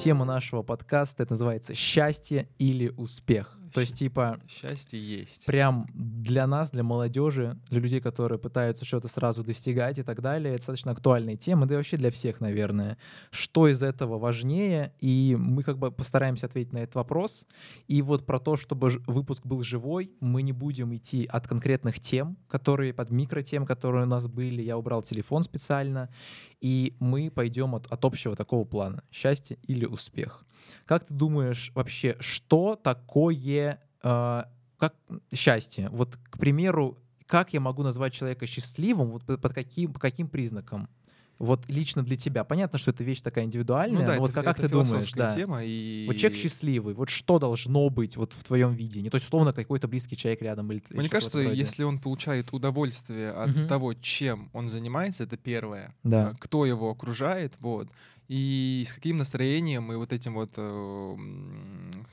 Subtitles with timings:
[0.00, 3.58] тема нашего подкаста, это называется «Счастье или успех».
[3.74, 4.40] То есть, типа...
[4.48, 5.46] Счастье есть.
[5.46, 10.54] Прям для нас, для молодежи, для людей, которые пытаются что-то сразу достигать и так далее,
[10.54, 12.96] это достаточно актуальная тема, да и вообще для всех, наверное.
[13.30, 14.92] Что из этого важнее?
[15.00, 17.46] И мы как бы постараемся ответить на этот вопрос.
[17.86, 22.38] И вот про то, чтобы выпуск был живой, мы не будем идти от конкретных тем,
[22.48, 24.62] которые, под микротем, которые у нас были.
[24.62, 26.08] Я убрал телефон специально.
[26.60, 29.02] И мы пойдем от, от общего такого плана.
[29.10, 30.44] Счастье или успех.
[30.84, 34.42] Как ты думаешь вообще, что такое э,
[34.76, 34.94] как
[35.32, 35.88] счастье?
[35.90, 40.88] Вот, к примеру, как я могу назвать человека счастливым, вот под каким, по каким признакам?
[41.40, 42.44] Вот лично для тебя.
[42.44, 44.74] Понятно, что это вещь такая индивидуальная, ну, да, но это, вот как, как это ты
[44.74, 45.34] думаешь, да?
[45.34, 46.04] Тема и...
[46.06, 49.08] Вот человек счастливый, вот что должно быть вот в твоем видении?
[49.08, 53.56] То есть, условно, какой-то близкий человек рядом или Мне кажется, если он получает удовольствие от
[53.56, 53.66] угу.
[53.66, 55.94] того, чем он занимается, это первое.
[56.02, 56.36] Да.
[56.40, 57.88] Кто его окружает, вот
[58.28, 61.16] и с каким настроением и вот этим вот, э,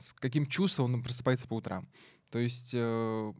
[0.00, 1.86] с каким чувством он просыпается по утрам.
[2.30, 3.32] То есть, э,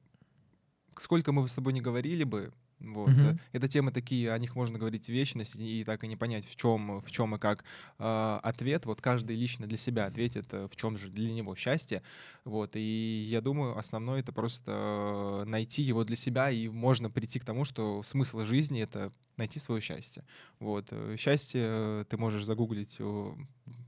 [0.97, 3.10] сколько мы с тобой не говорили бы, вот.
[3.10, 3.40] Mm-hmm.
[3.52, 7.00] Это темы такие, о них можно говорить вечность и так и не понять, в чем,
[7.00, 7.64] в чем и как
[7.98, 8.86] э, ответ.
[8.86, 12.02] Вот каждый лично для себя ответит, э, в чем же для него счастье.
[12.44, 12.76] Вот.
[12.76, 17.64] И я думаю, основное это просто найти его для себя, и можно прийти к тому,
[17.64, 20.24] что смысл жизни— это найти свое счастье.
[20.60, 20.88] Вот.
[20.90, 23.00] Э, счастье ты можешь загуглить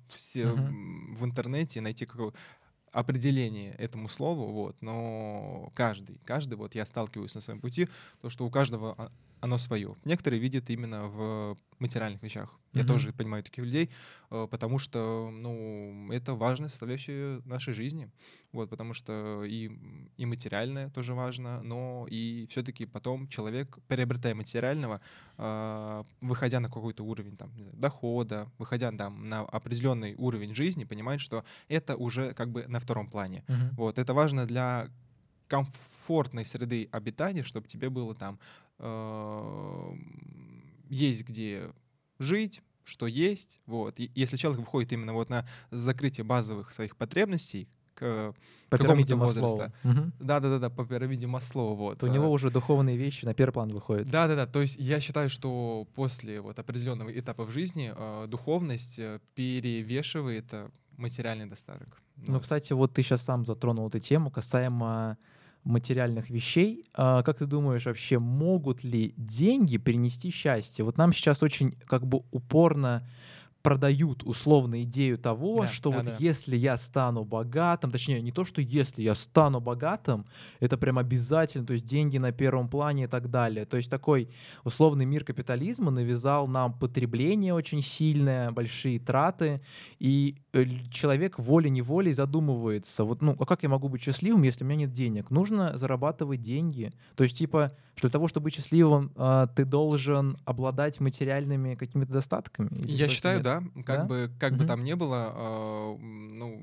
[0.09, 1.15] все uh-huh.
[1.15, 2.35] в интернете, найти какого
[2.93, 7.89] определение этому слову, вот, но каждый, каждый, вот я сталкиваюсь на своем пути,
[8.21, 9.97] то, что у каждого а, оно свое.
[10.05, 12.59] Некоторые видят именно в материальных вещах.
[12.73, 12.87] Я mm-hmm.
[12.87, 13.91] тоже понимаю таких людей,
[14.31, 18.11] э, потому что, ну, это важная составляющая нашей жизни.
[18.53, 19.71] Вот, потому что и,
[20.17, 25.01] и материальное тоже важно, но и все-таки потом человек, приобретая материального,
[25.39, 31.21] э, выходя на какой-то уровень там, знаю, дохода, выходя там, на определенный уровень жизни, понимает,
[31.21, 33.43] что это уже как бы на втором плане.
[33.47, 33.71] Mm-hmm.
[33.77, 34.89] Вот, это важно для
[35.49, 38.39] комфортной среды обитания, чтобы тебе было там
[40.89, 41.71] есть где
[42.19, 43.61] жить, что есть.
[43.67, 44.01] Вот.
[44.01, 48.35] И если человек выходит именно вот на закрытие базовых своих потребностей, к
[48.71, 49.59] по пирамиде Маслоу.
[50.21, 51.75] Да, да, да, да, по пирамиде Маслоу.
[51.75, 51.99] Вот.
[51.99, 54.09] То у него уже духовные вещи на первый план выходят.
[54.09, 54.47] Да, да, да.
[54.47, 60.47] То есть я считаю, что после вот определенного этапа в жизни э, духовность э, перевешивает
[60.53, 62.01] э, материальный достаток.
[62.17, 62.43] Ну, вот.
[62.43, 65.19] кстати, вот ты сейчас сам затронул эту тему касаемо
[65.65, 66.85] материальных вещей.
[66.95, 70.85] А, как ты думаешь, вообще могут ли деньги принести счастье?
[70.85, 73.07] Вот нам сейчас очень как бы упорно
[73.63, 76.17] продают условно идею того, да, что да, вот да.
[76.19, 80.25] если я стану богатым, точнее не то, что если я стану богатым,
[80.61, 83.67] это прям обязательно, то есть деньги на первом плане и так далее.
[83.67, 84.31] То есть такой
[84.65, 89.61] условный мир капитализма навязал нам потребление очень сильное, большие траты,
[89.99, 90.37] и
[90.91, 94.93] человек волей-неволей задумывается, вот, ну, а как я могу быть счастливым, если у меня нет
[94.93, 95.31] денег?
[95.31, 96.93] Нужно зарабатывать деньги.
[97.15, 102.15] То есть типа что для того, чтобы быть счастливым, а, ты должен обладать материальными какими-то
[102.15, 102.71] достатками?
[102.87, 103.63] Я считаю, да.
[103.85, 104.05] Как да?
[104.05, 104.63] бы как угу.
[104.63, 106.63] бы там ни было, а, ну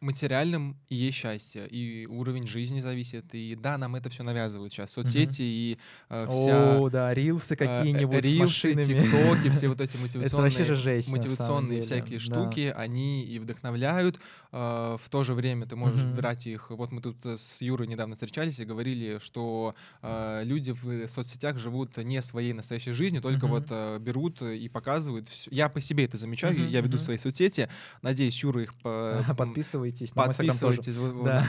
[0.00, 4.92] материальном и есть счастье, и уровень жизни зависит, и да, нам это все навязывают сейчас,
[4.92, 5.78] соцсети mm и
[6.10, 6.78] э, вся...
[6.78, 12.72] О, да, рилсы э, какие-нибудь Рилсы, тиктоки, все вот эти мотивационные, жесть, мотивационные всякие штуки,
[12.74, 12.80] да.
[12.80, 14.18] они и вдохновляют,
[14.52, 17.86] э, в то же время ты можешь mm брать их, вот мы тут с Юрой
[17.88, 23.46] недавно встречались и говорили, что э, люди в соцсетях живут не своей настоящей жизнью, только
[23.46, 25.50] mm вот э, берут и показывают, все.
[25.52, 27.68] я по себе это замечаю, mm я веду mm свои соцсети,
[28.02, 28.74] надеюсь, Юра их...
[28.74, 29.24] По,
[29.92, 30.96] Подписывайтесь подписывайтесь.
[30.96, 31.24] На тоже.
[31.24, 31.46] Да.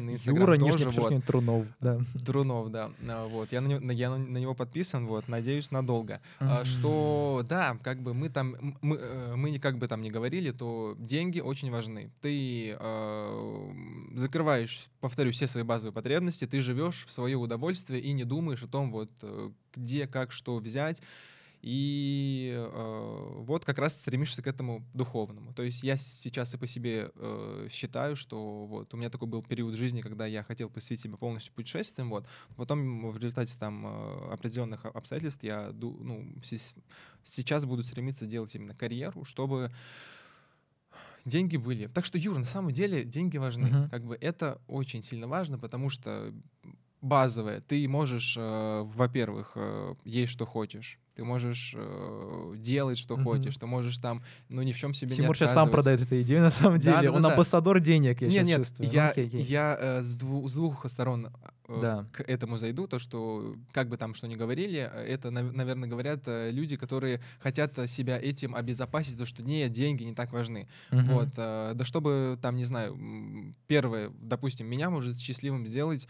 [0.00, 0.90] на Инстаграм Юра, тоже.
[0.90, 1.24] Вот.
[1.24, 2.00] Трунов, да.
[2.24, 2.90] Трунов, да.
[3.08, 3.52] А, вот.
[3.52, 6.20] Я, на, я на него подписан, вот, надеюсь, надолго.
[6.40, 6.64] Mm-hmm.
[6.64, 10.96] Что, да, как бы мы там, мы, э, мы как бы там не говорили, то
[10.98, 12.10] деньги очень важны.
[12.20, 13.72] Ты э,
[14.14, 18.68] закрываешь, повторю, все свои базовые потребности, ты живешь в свое удовольствие и не думаешь о
[18.68, 21.02] том, вот, э, где, как, что взять.
[21.66, 25.54] И э, вот как раз стремишься к этому духовному.
[25.54, 29.42] То есть я сейчас и по себе э, считаю, что вот у меня такой был
[29.42, 32.26] период жизни, когда я хотел посвятить себя полностью путешествиям, вот.
[32.56, 36.34] Потом в результате там э, определенных обстоятельств я ну,
[37.22, 39.72] сейчас буду стремиться делать именно карьеру, чтобы
[41.24, 41.86] деньги были.
[41.86, 43.68] Так что, Юр, на самом деле деньги важны.
[43.68, 43.88] Uh-huh.
[43.88, 46.30] Как бы это очень сильно важно, потому что
[47.00, 47.62] базовое.
[47.62, 50.98] Ты можешь, э, во-первых, э, есть что хочешь.
[51.14, 53.24] Ты можешь э, делать, что Мгм.
[53.24, 53.56] хочешь.
[53.56, 56.42] Ты можешь там, ну, ни в чем себе Тимур не сейчас сам продает эту идею,
[56.42, 57.10] на самом Да, деле.
[57.10, 57.34] да, Он да, да.
[57.34, 58.88] амбассадор денег, я нет, нет, чувствую.
[58.88, 59.42] Ну, я, окей, окей.
[59.42, 61.28] я э, с, дву- с двух сторон
[61.68, 62.06] э, Да.
[62.10, 66.22] к этому зайду, то, что как бы там что ни говорили, э, это, наверное, говорят
[66.26, 70.66] э, люди, которые хотят э, себя этим обезопасить, то, что не, деньги не так важны.
[70.90, 71.14] Мгм.
[71.14, 72.98] Вот, э, да чтобы там, не знаю,
[73.68, 76.08] первое, допустим, меня может счастливым сделать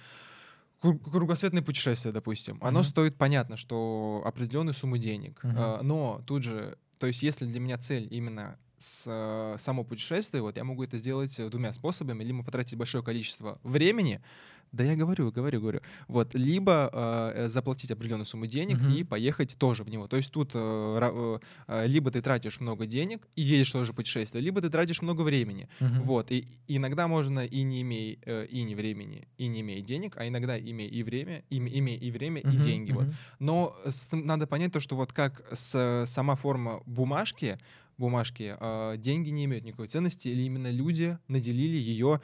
[0.93, 2.59] кругосветное путешествие, допустим.
[2.61, 2.85] Оно Мгм.
[2.89, 5.41] стоит, понятно, что определенную сумму денег.
[5.43, 10.43] Э, Но тут же, то есть если для меня цель именно с, э, само путешествие,
[10.43, 12.23] вот я могу это сделать э, двумя способами.
[12.25, 14.21] Либо потратить большое количество времени,
[14.73, 15.81] да я говорю, говорю, говорю.
[16.09, 18.91] Вот, либо э, заплатить определенную сумму денег Мгм.
[18.91, 20.09] и поехать тоже в него.
[20.09, 21.39] То есть тут э, э,
[21.69, 25.69] э, либо ты тратишь много денег и едешь тоже путешествие, либо ты тратишь много времени.
[25.81, 26.03] Мгм.
[26.03, 30.17] Вот, и иногда можно и не имея э, и не времени, и не имея денег,
[30.17, 32.93] а иногда имея и время, име- имея и время, и Мгм, деньги.
[32.93, 33.05] Вот.
[33.05, 33.15] мгм.
[33.39, 37.59] Но с- надо понять то, что вот как с, сама форма бумажки,
[37.99, 42.21] бумажки, э, деньги не имеют никакой ценности, или именно люди наделили ее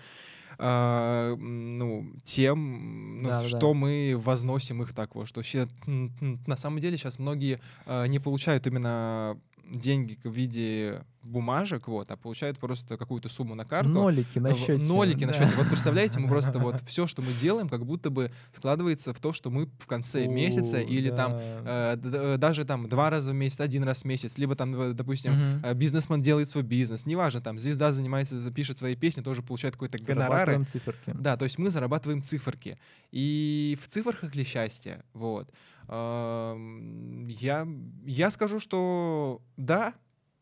[0.58, 3.48] а, м, ну, тем, ну, Да-да-да.
[3.48, 5.42] что мы возносим их так вот, что
[5.86, 6.12] м,
[6.46, 9.40] на самом деле сейчас многие а, не получают именно
[9.70, 13.90] деньги в виде бумажек, вот, а получают просто какую-то сумму на карту.
[13.90, 14.82] Нолики на счете.
[14.82, 15.38] Нолики на да.
[15.38, 15.54] счете.
[15.54, 19.32] Вот представляете, мы просто вот все, что мы делаем, как будто бы складывается в то,
[19.32, 21.92] что мы в конце месяца О, или там да.
[21.92, 24.74] э, д- д- даже там два раза в месяц, один раз в месяц, либо там,
[24.80, 29.42] э, допустим, э, бизнесмен делает свой бизнес, неважно, там звезда занимается, пишет свои песни, тоже
[29.42, 30.64] получает какой-то гонорары.
[30.64, 31.14] Циферки.
[31.14, 32.78] Да, то есть мы зарабатываем циферки.
[33.12, 35.04] И в цифрах ли счастье?
[35.12, 35.50] Вот.
[35.90, 37.66] Я,
[38.06, 39.94] я скажу, что да,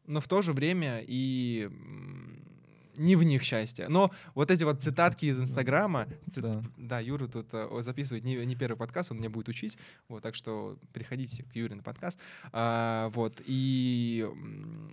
[0.07, 1.71] но в то же время и
[2.97, 3.87] не в них счастье.
[3.89, 6.63] Но вот эти вот цитатки из Инстаграма, цит- Да.
[6.77, 9.79] да, Юра тут э, записывает не, не первый подкаст, он меня будет учить,
[10.09, 12.19] вот, так что приходите к Юре на подкаст.
[12.53, 14.29] А, вот, и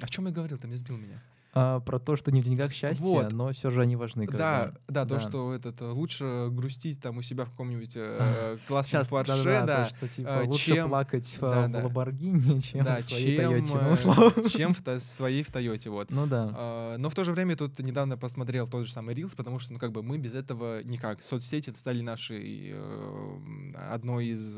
[0.01, 1.19] о чем я говорил, ты мне сбил меня.
[1.57, 3.31] А, про то, что не в деньгах счастье, Вот.
[3.31, 4.27] но все же они важны.
[4.27, 5.19] как Да, да, то, Да.
[5.21, 9.65] что этот э, лучше грустить там у себя в каком-нибудь э, классном Сейчас, Порше, да,
[9.65, 11.83] да, то, что типа э, лучше чем- плакать в, да, в да.
[11.83, 13.77] Ламборгини, чем да, в своей чем, Тойоте.
[13.81, 14.49] ну, условно.
[14.49, 16.11] чем в та- своей в Тойоте, вот.
[16.11, 16.51] Ну да.
[16.53, 19.71] А, Но в то же время тут недавно посмотрел тот же самый Reels, потому что,
[19.71, 21.21] ну, как бы мы без этого никак.
[21.21, 24.57] Соцсети стали нашей э, одной из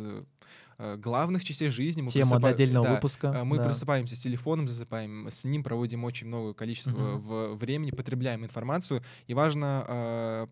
[0.77, 2.01] главных частей жизни.
[2.03, 3.41] Мы Тема просыпа- отдельного да, выпуска.
[3.41, 3.63] а, Мы да.
[3.63, 9.01] просыпаемся с телефоном, засыпаем с ним, проводим очень много количества в- времени, потребляем информацию.
[9.25, 10.47] И важно, э,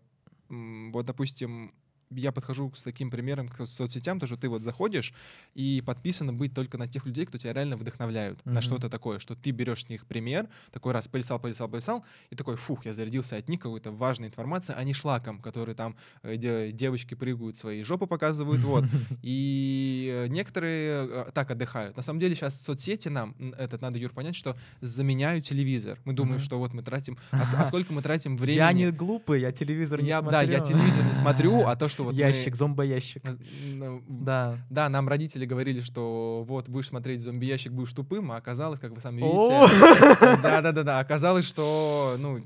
[0.92, 1.72] вот, допустим,
[2.10, 5.12] я подхожу с таким примером к соцсетям, то, что ты вот заходишь
[5.54, 8.54] и подписано быть только на тех людей, кто тебя реально вдохновляют Мгм.
[8.54, 12.36] на что-то такое, что ты берешь с них пример, такой раз полисал, полисал, полисал, и
[12.36, 16.36] такой, фух, я зарядился от них какой-то важной информации, а не шлаком, который там э,
[16.36, 18.84] де- девочки прыгают, свои жопы показывают, вот.
[19.22, 21.96] И э, некоторые э, так отдыхают.
[21.96, 25.98] На самом деле сейчас соцсети нам, этот надо, Юр, понять, что заменяют телевизор.
[26.04, 28.58] Мы думаем, что вот мы тратим, а, а сколько мы тратим времени?
[28.58, 30.32] Я не глупый, я телевизор не Я- смотрю.
[30.32, 33.22] Да, я телевизор не смотрю, а то, что вот мы- Ящик, зомбоящик.
[33.24, 33.36] э,
[33.74, 34.58] ну, Да.
[34.70, 39.00] Да, нам родители говорили, что вот будешь смотреть зомби-ящик, будешь тупым, а оказалось, как вы
[39.00, 42.40] сами видите, да-да-да, оказалось, что ну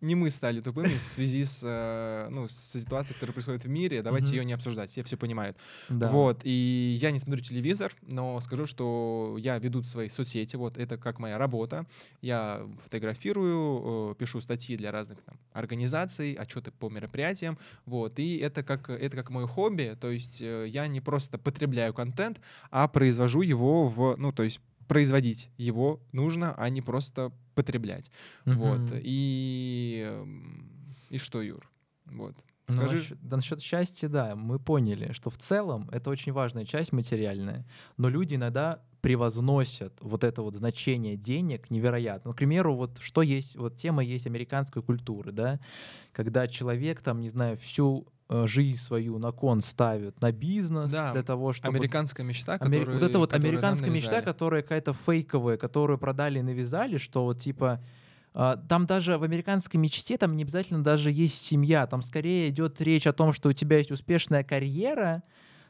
[0.00, 4.02] не мы стали тупыми в связи с э, ну с ситуацией, которая происходит в мире.
[4.02, 4.36] Давайте Мгм.
[4.36, 5.56] ее не обсуждать, все все понимают.
[5.88, 6.08] Да.
[6.08, 10.56] Вот и я не смотрю телевизор, но скажу, что я веду свои соцсети.
[10.56, 11.86] Вот это как моя работа.
[12.20, 17.58] Я фотографирую, э, пишу статьи для разных там, организаций, отчеты по мероприятиям.
[17.86, 19.96] Вот и это как это как мое хобби.
[20.00, 22.40] То есть э, я не просто потребляю контент,
[22.70, 28.10] а произвожу его в ну то есть производить его нужно, а не просто потреблять.
[28.44, 28.78] Вот.
[28.78, 29.00] Мгм.
[29.02, 31.68] И, эм, и что, Юр?
[32.06, 32.36] Вот.
[32.68, 32.96] Ну, Скажи.
[32.96, 37.66] насчет, да, насчет счастья, да, мы поняли, что в целом это очень важная часть материальная,
[37.96, 42.30] но люди иногда превозносят вот это вот значение денег невероятно.
[42.30, 45.60] Ну, к примеру, вот что есть, вот тема есть американской культуры, да,
[46.12, 51.12] когда человек там, не знаю, всю э, жизнь свою на кон ставит на бизнес Да,
[51.12, 51.76] для того, чтобы...
[51.76, 56.42] Американская мечта, Амери- которую, Вот это вот американская мечта, которая какая-то фейковая, которую продали и
[56.42, 57.80] навязали, что вот типа
[58.34, 62.80] а, там даже в американской мечте там не обязательно даже есть семья, там скорее идет
[62.80, 65.22] речь о том, что у тебя есть успешная карьера,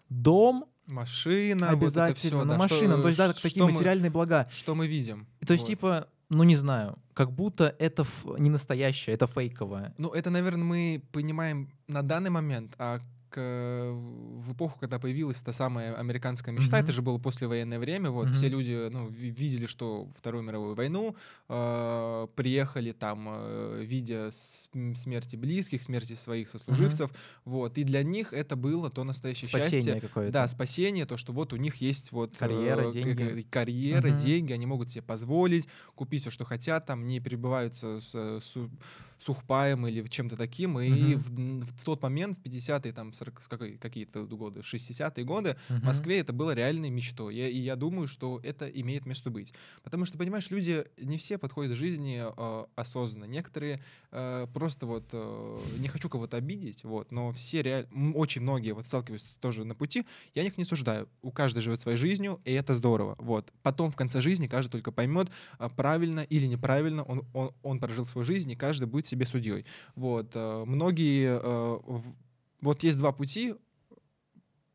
[0.09, 3.73] дом Машина, обязательно, вот это ну, всё, машина, да, то есть да, что такие мы-
[3.73, 4.49] материальные блага.
[4.51, 5.27] Что мы видим.
[5.47, 5.69] То есть Вот.
[5.69, 9.95] типа, ну не знаю, как будто это ф- не настоящее, это фейковое.
[9.99, 13.01] Ну, это, наверное, мы понимаем на данный момент, а
[13.37, 16.85] в эпоху, когда появилась та самая американская мечта, Мгм.
[16.85, 18.57] это же было послевоенное время, вот, все Мгм.
[18.59, 21.15] люди, ну, ви- видели, что Вторую мировую войну,
[21.49, 27.11] э, приехали там, э, видя с- смерти близких, смерти своих сослуживцев,
[27.45, 30.33] вот, и для них это было то настоящее Спасение счастье, какое-то.
[30.33, 33.43] да, спасение, то, что вот у них есть вот э, Карьера, к- деньги.
[33.43, 34.17] к- карьера, Мгм.
[34.17, 38.71] деньги, они могут себе позволить купить все, что хотят, там не перебиваются с, э, су-
[39.19, 40.79] сухпаем или чем-то таким.
[40.81, 41.61] И Мгм.
[41.61, 45.73] в, в тот момент, в 50-е, там, 40, с какой- какие-то годы, 60-е годы, в
[45.75, 45.87] Мгм.
[45.87, 47.35] Москве это было реальной мечтой.
[47.37, 49.53] Я- и я думаю, что это имеет место быть.
[49.83, 53.25] Потому что, понимаешь, люди не все подходят к жизни э, осознанно.
[53.25, 53.83] Некоторые
[54.13, 58.87] э, просто вот, э, не хочу кого-то обидеть, вот, но все реально, очень многие вот
[58.89, 61.09] сталкиваются тоже на пути, я них не суждаю.
[61.23, 63.17] У каждого живет своей жизнью, и это здорово.
[63.19, 63.53] Вот.
[63.63, 68.07] Потом в конце жизни каждый только поймет, а, правильно или неправильно он, он, он прожил
[68.07, 69.65] свою жизнь, и каждый будет себе судьей.
[69.97, 70.33] Вот.
[70.35, 71.41] э, Многие...
[71.43, 72.01] э,
[72.61, 73.55] Вот есть два пути,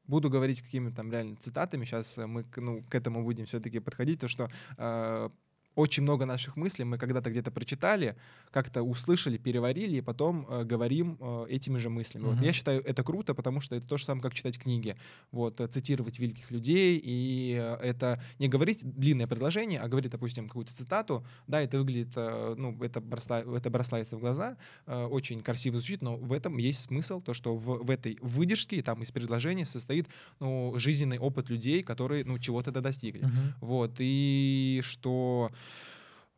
[0.08, 4.20] буду говорить какими-то там реально цитатами, сейчас мы к, ну, к этому будем все-таки подходить,
[4.20, 5.30] то что э,
[5.76, 8.16] очень много наших мыслей мы когда-то где-то прочитали,
[8.52, 12.26] как-то услышали, переварили, и потом э, говорим э, этими же мыслями.
[12.26, 12.44] Вот Мгм.
[12.46, 14.96] я считаю это круто, потому что это то же самое, как читать книги.
[15.32, 20.48] Вот, э, цитировать великих людей, и э, это не говорить длинное предложение, а говорить, допустим,
[20.48, 21.26] какую-то цитату.
[21.48, 26.02] Да, это выглядит, э, ну, это, броста- это бросается в глаза, э, очень красиво звучит,
[26.02, 30.08] но в этом есть смысл, то, что в, в этой выдержке, там, из предложения состоит,
[30.40, 33.26] ну, жизненный опыт людей, которые, ну, чего-то достигли.
[33.26, 33.54] Мгм.
[33.62, 35.52] Вот, и что...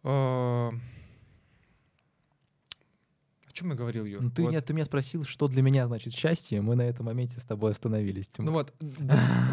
[0.03, 0.81] Um.
[3.55, 4.21] Чем я говорил, Юр?
[4.21, 4.51] Ну, ты, Вот.
[4.51, 7.71] нет, ты меня спросил, что для меня значит счастье, мы на этом моменте с тобой
[7.71, 8.27] остановились.
[8.27, 8.51] Тимур.
[8.51, 8.73] Ну вот,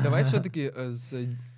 [0.02, 0.70] давай все-таки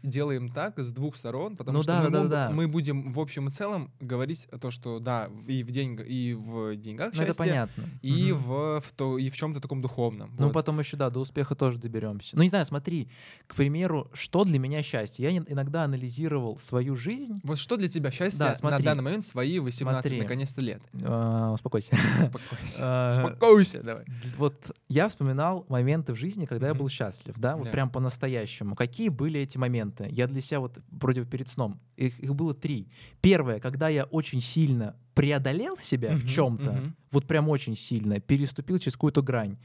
[0.02, 2.54] делаем так с двух сторон, потому Ну что да, мы, да, мог- да, да.
[2.54, 6.76] мы будем в общем и целом говорить то, что да, и в, деньг, и в
[6.76, 7.84] деньгах Ну, это счастье, понятно.
[8.02, 10.34] и, в, в то, и в чем-то таком духовном.
[10.38, 10.52] Ну, Вот.
[10.52, 12.36] потом еще, да, до успеха тоже доберемся.
[12.36, 13.08] Ну, не знаю, смотри,
[13.46, 15.24] к примеру, что для меня счастье?
[15.24, 17.40] Я ин- иногда анализировал свою жизнь.
[17.42, 18.84] Вот что для тебя счастье Да, на смотри.
[18.84, 20.20] данный момент свои 18 Смотри.
[20.20, 20.82] наконец-то лет?
[21.02, 21.96] А, Успокойся.
[22.34, 22.78] Успокойся.
[22.80, 24.04] А, Успокойся, давай.
[24.36, 28.74] Вот я вспоминал моменты в жизни, когда я был счастлив, да, вот прям по-настоящему.
[28.74, 30.08] Какие были эти моменты?
[30.10, 32.88] Я для себя вот вроде перед сном, их, их было три.
[33.20, 38.94] Первое, когда я очень сильно преодолел себя в чем-то, вот прям очень сильно, переступил через
[38.94, 39.56] какую-то грань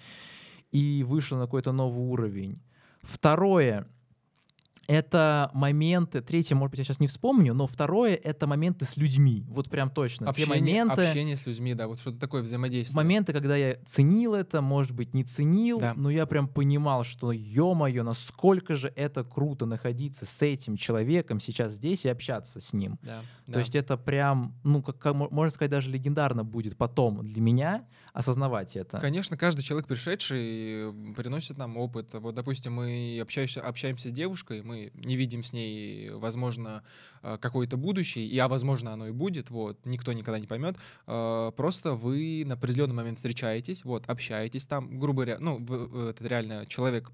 [0.72, 2.62] и вышел на какой-то новый уровень.
[3.02, 3.88] Второе,
[4.90, 9.46] это моменты, третье, может быть, я сейчас не вспомню, но второе— это моменты с людьми.
[9.48, 10.26] Вот прям точно.
[10.26, 12.96] Те Общение, моменты, общение с людьми, да, вот что-то такое взаимодействие.
[12.98, 15.94] моменты, когда я ценил это, может быть, не ценил, Да.
[15.96, 21.74] но я прям понимал, что, ё-моё, насколько же это круто находиться с этим человеком сейчас
[21.74, 22.98] здесь и общаться с ним.
[23.04, 23.54] Да, да.
[23.54, 27.42] То есть это прям, ну, как, как мо- можно сказать, даже легендарно будет потом для
[27.42, 28.98] меня осознавать это.
[29.00, 32.10] Конечно, каждый человек, пришедший, приносит нам опыт.
[32.14, 36.84] Вот, допустим, мы общаемся, общаемся с девушкой, мы не видим с ней, возможно,
[37.24, 40.76] э, какое-то будущее, и, а возможно, оно и будет, вот, никто никогда не поймет.
[41.08, 45.60] Э, Просто вы на определенный момент встречаетесь, вот, общаетесь там, грубо говоря, ну,
[46.10, 47.12] это реально человек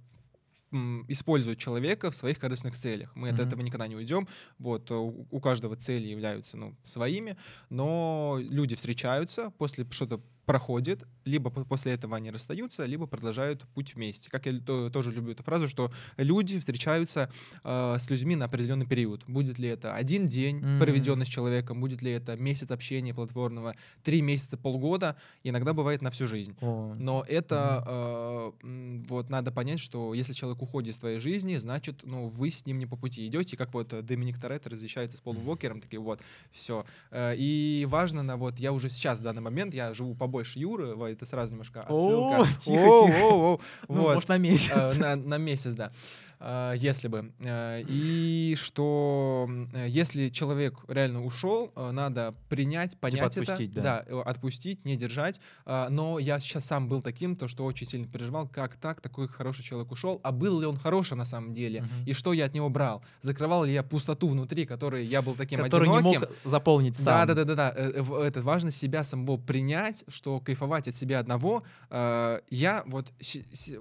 [1.08, 3.16] использует человека в своих корыстных целях.
[3.16, 3.48] Мы от Мгм.
[3.48, 4.28] этого никогда не уйдем.
[4.60, 7.38] Вот э, у у каждого цели являются ну, своими,
[7.70, 13.96] но люди встречаются, после что-то проходит, либо по- после этого они расстаются, либо продолжают путь
[13.96, 14.30] вместе.
[14.30, 17.30] Как я то- тоже люблю эту фразу, что люди встречаются
[17.64, 19.24] э, с людьми на определенный период.
[19.28, 20.80] Будет ли это один день, Мгм.
[20.80, 26.12] проведенный с человеком, будет ли это месяц общения платформного, три месяца, полгода, иногда бывает на
[26.12, 26.56] всю жизнь.
[26.62, 31.56] О, Но это э, м, вот надо понять, что если человек уходит из твоей жизни,
[31.58, 35.18] значит, ну вы с ним не по пути идете, как вот э, Доминик Торетто разъезжается
[35.18, 36.22] с Полом Уокером, такие вот
[36.52, 36.86] все.
[37.16, 41.08] И важно на вот я уже сейчас в данный момент я живу побольше Юры, вот
[41.08, 42.42] это сразу немножко отсылка.
[42.42, 43.24] О, тихо, тихо.
[43.24, 44.14] о, ну, вот.
[44.16, 44.72] может, на месяц.
[44.76, 45.92] Э, на месяц, да.
[46.40, 47.32] Э, Если бы.
[47.40, 53.82] Э, И что э, если человек реально ушел, э, надо принять, понять отпустить, это.
[53.82, 54.04] да.
[54.08, 55.40] э, отпустить, не держать.
[55.66, 59.28] Э, Но я сейчас сам был таким, то что очень сильно переживал, как так, такой
[59.28, 61.82] хороший человек ушел, а был ли он хороший на самом деле?
[61.82, 62.06] Мгм.
[62.06, 63.04] И что я от него брал?
[63.22, 66.22] Закрывал ли я пустоту внутри, которой я был таким Который не одиноким?
[66.22, 67.28] мог заполнить сам.
[67.28, 68.02] Да, да, да, да, да.
[68.04, 71.64] В- Это важно себя самого принять, что кайфовать от себя одного.
[71.92, 73.12] Я вот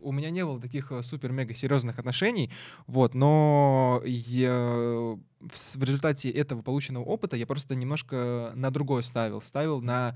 [0.01, 2.51] у меня не было таких супер-мега серьезных отношений,
[2.87, 9.81] вот, но я в результате этого полученного опыта я просто немножко на другое ставил, ставил
[9.81, 10.15] на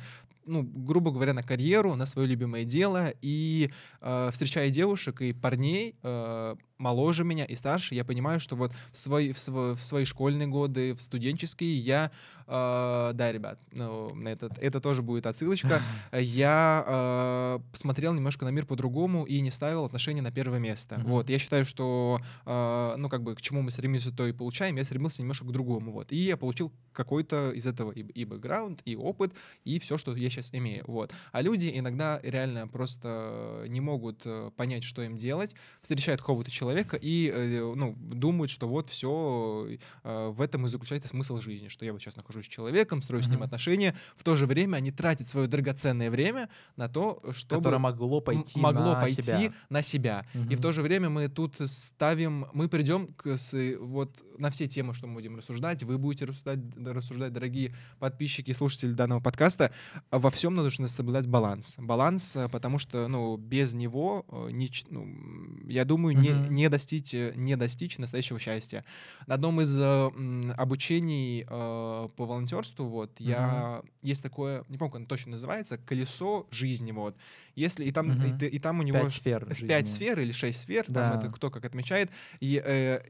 [0.49, 3.13] ну, грубо говоря, на карьеру, на свое любимое дело.
[3.21, 8.73] И э, встречая девушек и парней э, моложе меня и старше, я понимаю, что вот
[8.93, 12.11] в свои, в, сво- в свои школьные годы, в студенческие, я
[12.47, 15.83] э, да, ребят, ну, это, это тоже будет отсылочка.
[16.13, 20.97] Я э, смотрел немножко на мир по-другому и не ставил отношения на первое место.
[20.97, 21.09] Mm-hmm.
[21.09, 24.77] Вот, я считаю, что, э, ну, как бы, к чему мы стремимся, то и получаем.
[24.77, 26.13] Я стремился немножко к другому, вот.
[26.13, 30.31] И я получил какой-то из этого и, и бэкграунд, и опыт, и все, что я
[30.31, 31.13] сейчас имею, вот.
[31.33, 36.68] А люди иногда реально просто не могут э, понять, что им делать, встречают какого-то человека
[37.01, 39.69] и, э, ну, думают, что вот все
[40.05, 43.23] э, в этом и заключается смысл жизни, что я вот сейчас нахожусь с человеком, строю
[43.23, 43.27] mm-hmm.
[43.27, 47.63] с ним отношения, в то же время они тратят свое драгоценное время на то, чтобы...
[47.63, 49.53] Которое могло пойти могло на пойти себя.
[49.69, 50.27] на себя.
[50.35, 50.51] Мгм.
[50.51, 54.67] И в то же время мы тут ставим, мы придем к, с, вот на все
[54.67, 59.73] темы, что мы будем рассуждать, вы будете рассуждать, рассуждать, дорогие подписчики и слушатели данного подкаста,
[60.11, 61.77] а во всем нужно соблюдать баланс.
[61.79, 65.07] Баланс, э, потому что, ну, без него, э, нич- ну,
[65.67, 66.55] я думаю, не, Мгм.
[66.59, 68.85] Не достичь, э, не достичь настоящего счастья.
[69.27, 70.11] На одном из э,
[70.57, 76.47] обучений э, по волонтерству, вот, я, есть такое, не помню, как оно точно называется, колесо
[76.51, 77.17] жизни, вот.
[77.55, 78.39] Если, и там, и, Мгм.
[78.39, 79.69] ты- и там у него Пять сфер жизни.
[79.69, 81.15] пять сфер или шесть сфер, там Да.
[81.19, 82.11] это кто как отмечает,
[82.41, 83.03] и, э,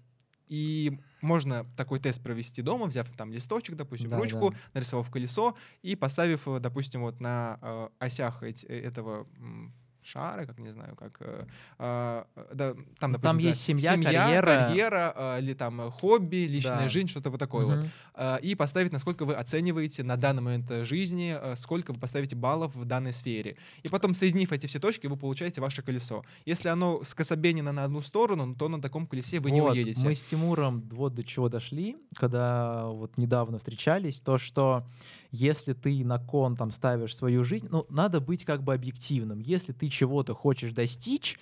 [0.49, 4.57] и можно такой тест провести дома, взяв там листочек, допустим, Да, ручку, да.
[4.75, 9.26] нарисовав колесо и поставив, э, допустим, вот на э, осях эти- э, этого
[10.08, 11.44] шара, как не знаю, как э,
[11.78, 14.46] а, да, там, допустим, Там да, есть семья, карьера.
[14.66, 16.88] карьера, э, или там э, хобби, личная Да.
[16.88, 17.88] жизнь, что-то вот такое вот Мгм.
[18.14, 22.36] а, и поставить, насколько вы оцениваете на данный момент э, жизни, э, сколько вы поставите
[22.36, 23.56] баллов в данной сфере.
[23.82, 26.24] И потом, соединив эти все точки, вы получаете ваше колесо.
[26.46, 30.04] Если оно скособенено на одну сторону, то на таком колесе вы не Вот, уедете.
[30.06, 34.84] Мы с Тимуром вот до чего дошли, когда вот недавно встречались, то, что
[35.30, 39.40] если ты на кон там ставишь свою жизнь, ну, надо быть как бы объективным.
[39.40, 41.38] Если ты чего-то хочешь достичь,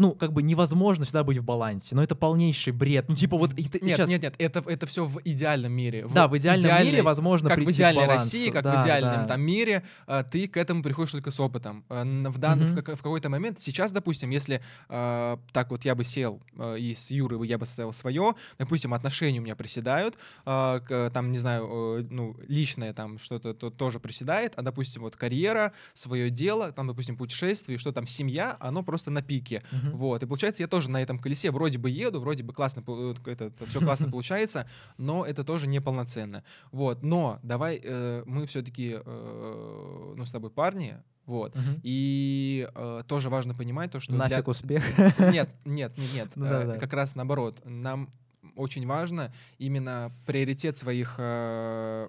[0.00, 1.94] ну, как бы невозможно всегда быть в балансе.
[1.94, 3.04] Но это полнейший бред.
[3.08, 3.52] Ну, типа вот...
[3.56, 6.08] Нет, щас- нет, нет, это, это все в идеальном мире.
[6.12, 8.06] Да, в идеальном мире идеальной- возможно как в идеальной.
[8.06, 9.26] России, как Да, в идеальном да.
[9.26, 11.84] там мире, а, ты к этому приходишь только с опытом.
[11.90, 12.82] Н- В, дан, в, Мгм.
[12.82, 16.94] как- в какой-то момент, сейчас, допустим, если а, так вот я бы сел а, и
[16.94, 20.16] с Юрой я бы составил свое, допустим, отношения у меня приседают,
[20.46, 25.02] а, к- там, не знаю, э, ну, личное там что-то то- тоже приседает, а, допустим,
[25.02, 29.62] вот карьера, свое дело, там, допустим, путешествие, что там, семья, оно просто на пике.
[29.90, 29.98] Мгм.
[29.98, 33.12] Вот, и получается, я тоже на этом колесе вроде бы еду, вроде бы классно, пол-
[33.12, 34.66] э, это, все классно получается,
[34.98, 36.42] но это тоже неполноценно.
[36.72, 41.80] Вот, но давай э, мы все-таки, ну, с тобой парни, вот, Мгм.
[41.82, 44.12] и э, тоже важно понимать то, что...
[44.12, 44.82] для- Нафиг успех.
[45.18, 46.76] Нет, нет, нет, нет, Ну э, да-да.
[46.78, 47.60] как раз наоборот.
[47.64, 48.10] Нам
[48.56, 52.08] очень важно именно приоритет своих э,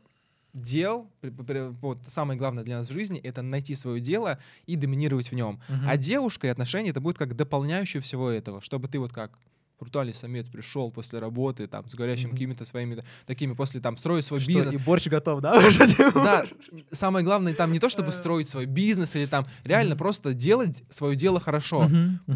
[0.54, 5.36] дел, вот самое главное для нас в жизни, это найти свое дело и доминировать в
[5.36, 5.62] нем.
[5.70, 5.88] Мгм.
[5.88, 9.38] А девушка и отношения это будет как дополняющее всего этого, чтобы ты вот как
[9.82, 12.36] брутальный самец пришел после работы, там, с горящими Мгм.
[12.38, 14.74] какими-то своими такими, после там, строить свой Что, бизнес.
[14.76, 15.60] и борщ готов, да?
[16.14, 16.46] Да,
[16.92, 21.16] самое главное там не то, чтобы строить свой бизнес или там реально просто делать свое
[21.16, 21.90] дело хорошо.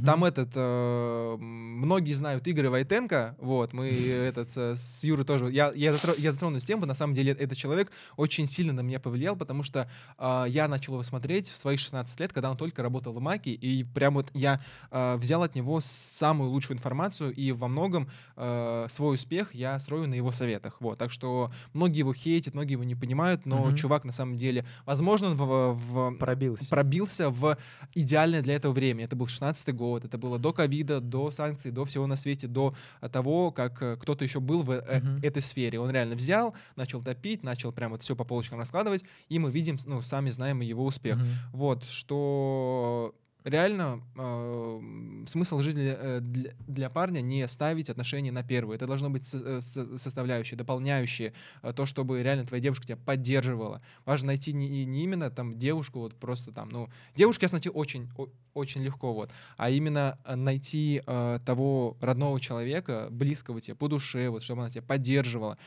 [0.06, 5.72] Там этот, э, многие знают Игоря Войтенко, вот, мы этот э, с Юрой тоже, я,
[5.76, 9.00] я, затро- я затрону с тему, на самом деле этот человек очень сильно на меня
[9.00, 12.82] повлиял, потому что э, я начал его смотреть в свои 16 лет, когда он только
[12.82, 14.60] работал в Маке, и прям вот я
[14.92, 20.08] э, взял от него самую лучшую информацию, и во многом э, свой успех я строю
[20.08, 23.76] на его советах, вот, так что многие его хейтят, многие его не понимают, но Мгм.
[23.76, 26.68] чувак на самом деле, возможно, он в, в- Пробился.
[26.70, 27.58] пробился в
[27.94, 29.06] идеальное для этого время.
[29.06, 32.74] Это был 16 год, это было до ковида, до санкций, до всего на свете, до
[33.12, 35.20] того, как э, кто-то еще был в э, Мгм.
[35.24, 35.80] этой сфере.
[35.80, 39.78] Он реально взял, начал топить, начал прям вот все по полочкам раскладывать, и мы видим,
[39.86, 41.18] ну, сами знаем его успех.
[41.18, 41.26] Мгм.
[41.54, 43.14] Вот, что
[43.46, 44.82] реально э,
[45.28, 48.76] смысл жизни э, для, для парня не ставить отношения на первое.
[48.76, 51.32] Это должно быть со- э, со- составляющие, дополняющие
[51.62, 53.82] э, то, чтобы реально твоя девушка тебя поддерживала.
[54.06, 58.30] Важно найти не, не именно там девушку, вот просто там, ну, девушке найти очень, о-
[58.56, 64.44] очень легко, вот, а именно найти э, того родного человека, близкого тебе по душе, вот,
[64.44, 65.58] чтобы она тебя поддерживала.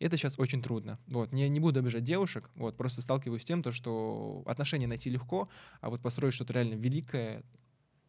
[0.00, 0.98] Это сейчас очень трудно.
[1.06, 1.32] Вот.
[1.32, 5.48] Не, не буду обижать девушек, вот, просто сталкиваюсь с тем, то, что отношения найти легко,
[5.80, 7.44] а вот построить что-то реально великое,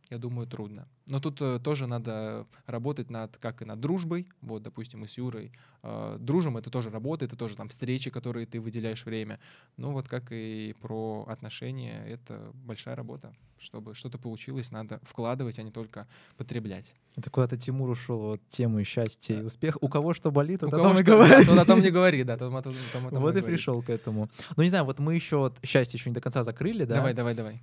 [0.09, 0.87] я думаю, трудно.
[1.07, 4.27] Но тут э, тоже надо работать над, как и над дружбой.
[4.41, 5.51] Вот, допустим, мы с Юрой
[5.83, 9.39] э, дружим, это тоже работа, это тоже там встречи, которые ты выделяешь время.
[9.77, 13.33] Ну вот как и про отношения, это большая работа.
[13.57, 16.93] Чтобы что-то получилось, надо вкладывать, а не только потреблять.
[17.15, 19.77] Это куда-то Тимур ушел от темы счастья и успеха.
[19.81, 21.47] У кого что болит, У о кого что- да, говорит.
[21.47, 23.45] тот о том не говори, да, том- том о том Вот и говорит.
[23.45, 24.29] пришел к этому.
[24.57, 26.95] Ну, не знаю, вот мы еще вот счастье еще не до конца закрыли, да?
[26.95, 27.61] Давай, давай, давай.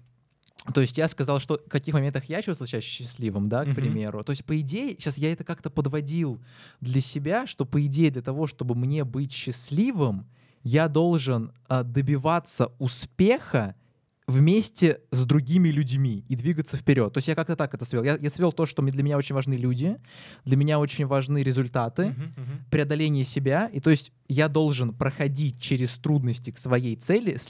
[0.74, 3.74] То есть я сказал, что в каких моментах я чувствовал себя счастливым, да, к Мгм.
[3.74, 4.22] примеру.
[4.22, 6.40] То есть, по идее, сейчас я это как-то подводил
[6.80, 10.26] для себя, что, по идее, для того, чтобы мне быть счастливым,
[10.62, 13.74] я должен а, добиваться успеха
[14.26, 17.12] вместе с другими людьми и двигаться вперед.
[17.12, 18.02] То есть я как-то так это свел.
[18.04, 19.96] Я, я свел то, что для меня очень важны люди,
[20.44, 22.64] для меня очень важны результаты, Мгм, мгм.
[22.70, 23.66] преодоление себя.
[23.72, 27.48] И то есть я должен проходить через трудности к своей цели с,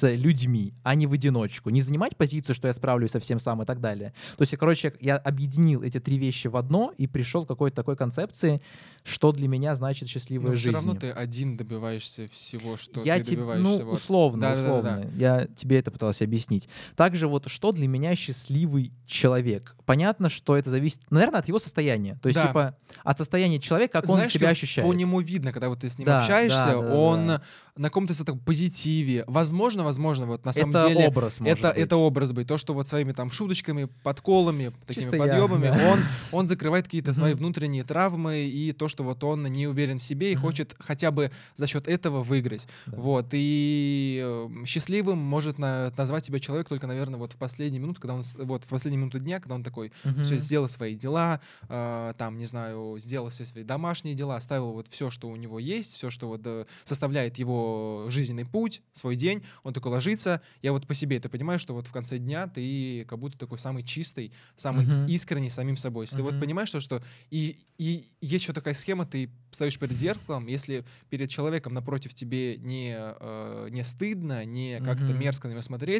[0.00, 1.70] с людьми, а не в одиночку.
[1.70, 4.14] Не занимать позицию, что я справлюсь со всем сам и так далее.
[4.36, 7.96] То есть, короче, я объединил эти три вещи в одно и пришел к какой-то такой
[7.96, 8.60] концепции,
[9.04, 10.74] что для меня значит счастливая Но все жизнь.
[10.74, 13.82] равно ты один добиваешься всего, что я ты тебе, добиваешься.
[13.82, 13.94] ну, вот.
[13.98, 15.10] условно, условно.
[15.14, 16.68] Я тебе это пытался объяснить.
[16.96, 19.76] Также вот, что для меня счастливый человек?
[19.86, 22.18] Понятно, что это зависит, наверное, от его состояния.
[22.22, 22.46] То есть, Да.
[22.48, 24.88] типа, от состояния человека, как Знаешь, он себя ощущает.
[24.88, 27.42] По нему видно, когда вот ты с ним Да, общаешься, да, да, он да.
[27.76, 29.24] на каком-то таком позитиве.
[29.26, 31.78] Возможно, возможно, вот на самом это деле образ, может это, быть.
[31.84, 32.46] это образ быть.
[32.48, 35.92] То, что вот своими там шуточками, подколами, такими Чисто я, подъемами, да.
[35.92, 36.00] он,
[36.32, 40.32] он закрывает какие-то свои внутренние травмы и то, что вот он не уверен в себе
[40.32, 42.66] и хочет хотя бы за счет этого выиграть.
[42.86, 42.96] Да.
[42.96, 43.26] Вот.
[43.32, 48.14] И э, счастливым может на- назвать себя человек только, наверное, вот в последние минуты, когда
[48.14, 50.20] он, вот в последние минуты дня, когда он такой, Мгм.
[50.20, 54.88] все сделал свои дела, э, там, не знаю, сделал все свои домашние дела, оставил вот
[54.88, 59.44] все, что у него есть, все, что вот э, составляет его жизненный путь, свой день,
[59.62, 60.40] он такой ложится.
[60.62, 63.58] Я вот по себе это понимаю, что вот в конце дня ты как будто такой
[63.58, 65.06] самый чистый, самый Мгм.
[65.06, 66.04] искренний самим собой.
[66.04, 69.98] Если ты вот понимаешь, что, что и, и есть еще такая схема, ты стоишь перед
[69.98, 75.14] зеркалом, если перед человеком напротив тебе не, э, не стыдно, не как-то Мгм.
[75.14, 75.93] мерзко на него смотреть,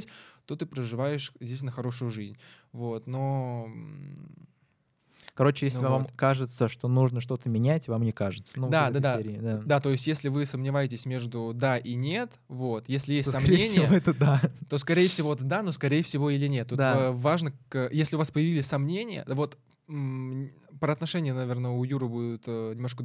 [0.47, 2.37] то ты проживаешь действительно хорошую жизнь.
[2.73, 3.69] Вот, но
[5.35, 6.13] Короче, если Ну вам вот.
[6.15, 8.59] кажется, что нужно что-то менять, вам не кажется.
[8.61, 9.19] Ну, Да, да, да.
[9.19, 9.63] серии, да.
[9.67, 13.67] Да, то есть если вы сомневаетесь между да и нет, вот, если есть То, сомнения,
[13.67, 14.41] всего, это да.
[14.69, 16.69] то скорее всего это да, но скорее всего или нет.
[16.69, 17.07] Тут Да.
[17.07, 17.53] э, важно,
[17.91, 19.59] если у вас появились сомнения, вот
[20.85, 23.03] про отношения, наверное, у Юры будет э, немножко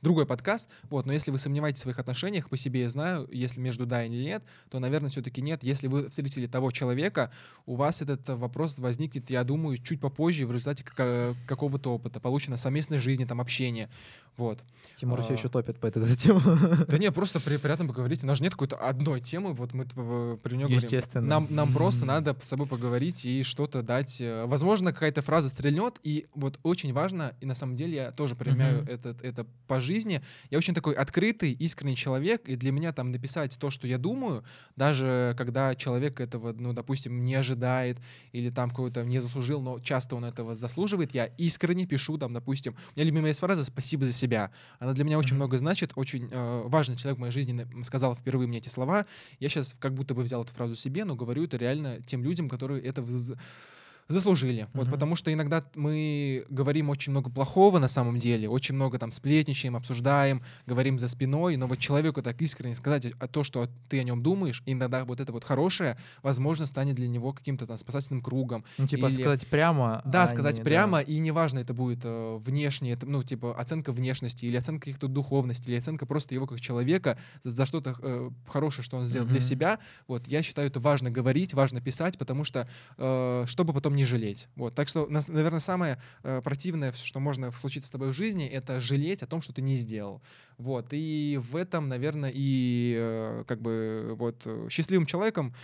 [0.00, 3.60] другой подкаст, вот, но если вы сомневаетесь в своих отношениях, по себе я знаю, если
[3.60, 5.62] между да или нет, то, наверное, все-таки нет.
[5.62, 7.30] Если вы встретили того человека,
[7.66, 10.84] у вас этот э, вопрос возникнет, я думаю, чуть попозже в результате
[11.46, 13.90] какого-то опыта, получено совместной жизни, там, общения,
[14.38, 14.60] вот.
[14.96, 15.36] Тимур все А.
[15.36, 16.40] еще топит по этой тему.
[16.88, 18.22] Да нет, просто при- приятно поговорить.
[18.24, 20.78] У нас же нет какой-то одной темы, вот мы т- при нем говорим.
[20.78, 21.26] Естественно.
[21.26, 24.18] Нам, нам просто надо с собой поговорить и что-то дать.
[24.20, 28.34] э, Возможно, какая-то фраза стрельнет, и вот очень важно, и на самом деле я тоже
[28.34, 28.88] применяю Мгм.
[28.88, 30.22] это, это по жизни.
[30.50, 34.44] Я очень такой открытый, искренний человек, и для меня там написать то, что я думаю,
[34.76, 37.98] даже когда человек этого, ну, допустим, не ожидает
[38.32, 42.74] или там какой-то не заслужил, но часто он этого заслуживает, я искренне пишу, там, допустим,
[42.94, 44.50] у меня любимая есть фраза «спасибо за себя».
[44.78, 45.36] Она для меня очень Мгм.
[45.36, 49.06] много значит, очень э, важный человек в моей жизни сказал впервые мне эти слова.
[49.40, 52.48] Я сейчас как будто бы взял эту фразу себе, но говорю это реально тем людям,
[52.48, 53.36] которые это вз-
[54.08, 54.66] заслужили.
[54.72, 54.92] Вот Мгм.
[54.92, 59.76] потому что иногда мы говорим очень много плохого на самом деле, очень много там сплетничаем,
[59.76, 64.02] обсуждаем, говорим за спиной, но вот человеку так искренне сказать о, то, что ты о
[64.04, 68.22] нем думаешь, и иногда вот это вот хорошее, возможно, станет для него каким-то там спасательным
[68.22, 68.64] кругом.
[68.78, 70.00] Ну, типа, Или- сказать прямо.
[70.06, 73.92] Да, а сказать не- прямо, и неважно, это будет э, внешне, это, ну, типа, оценка
[73.92, 78.30] внешности, или оценка каких-то духовности, или оценка просто его как человека за, за что-то э,
[78.46, 79.44] хорошее, что он сделал для Мгм.
[79.46, 79.78] себя.
[80.06, 82.66] Вот, я считаю, это важно говорить, важно писать, потому что,
[82.96, 84.48] э, чтобы потом не жалеть.
[84.56, 88.80] Вот, так что, наверное, самое э, противное, что можно случиться с тобой в жизни, это
[88.80, 90.22] жалеть о том, что ты не сделал.
[90.56, 95.54] Вот, и в этом, наверное, и, э, как бы, вот, э, счастливым человеком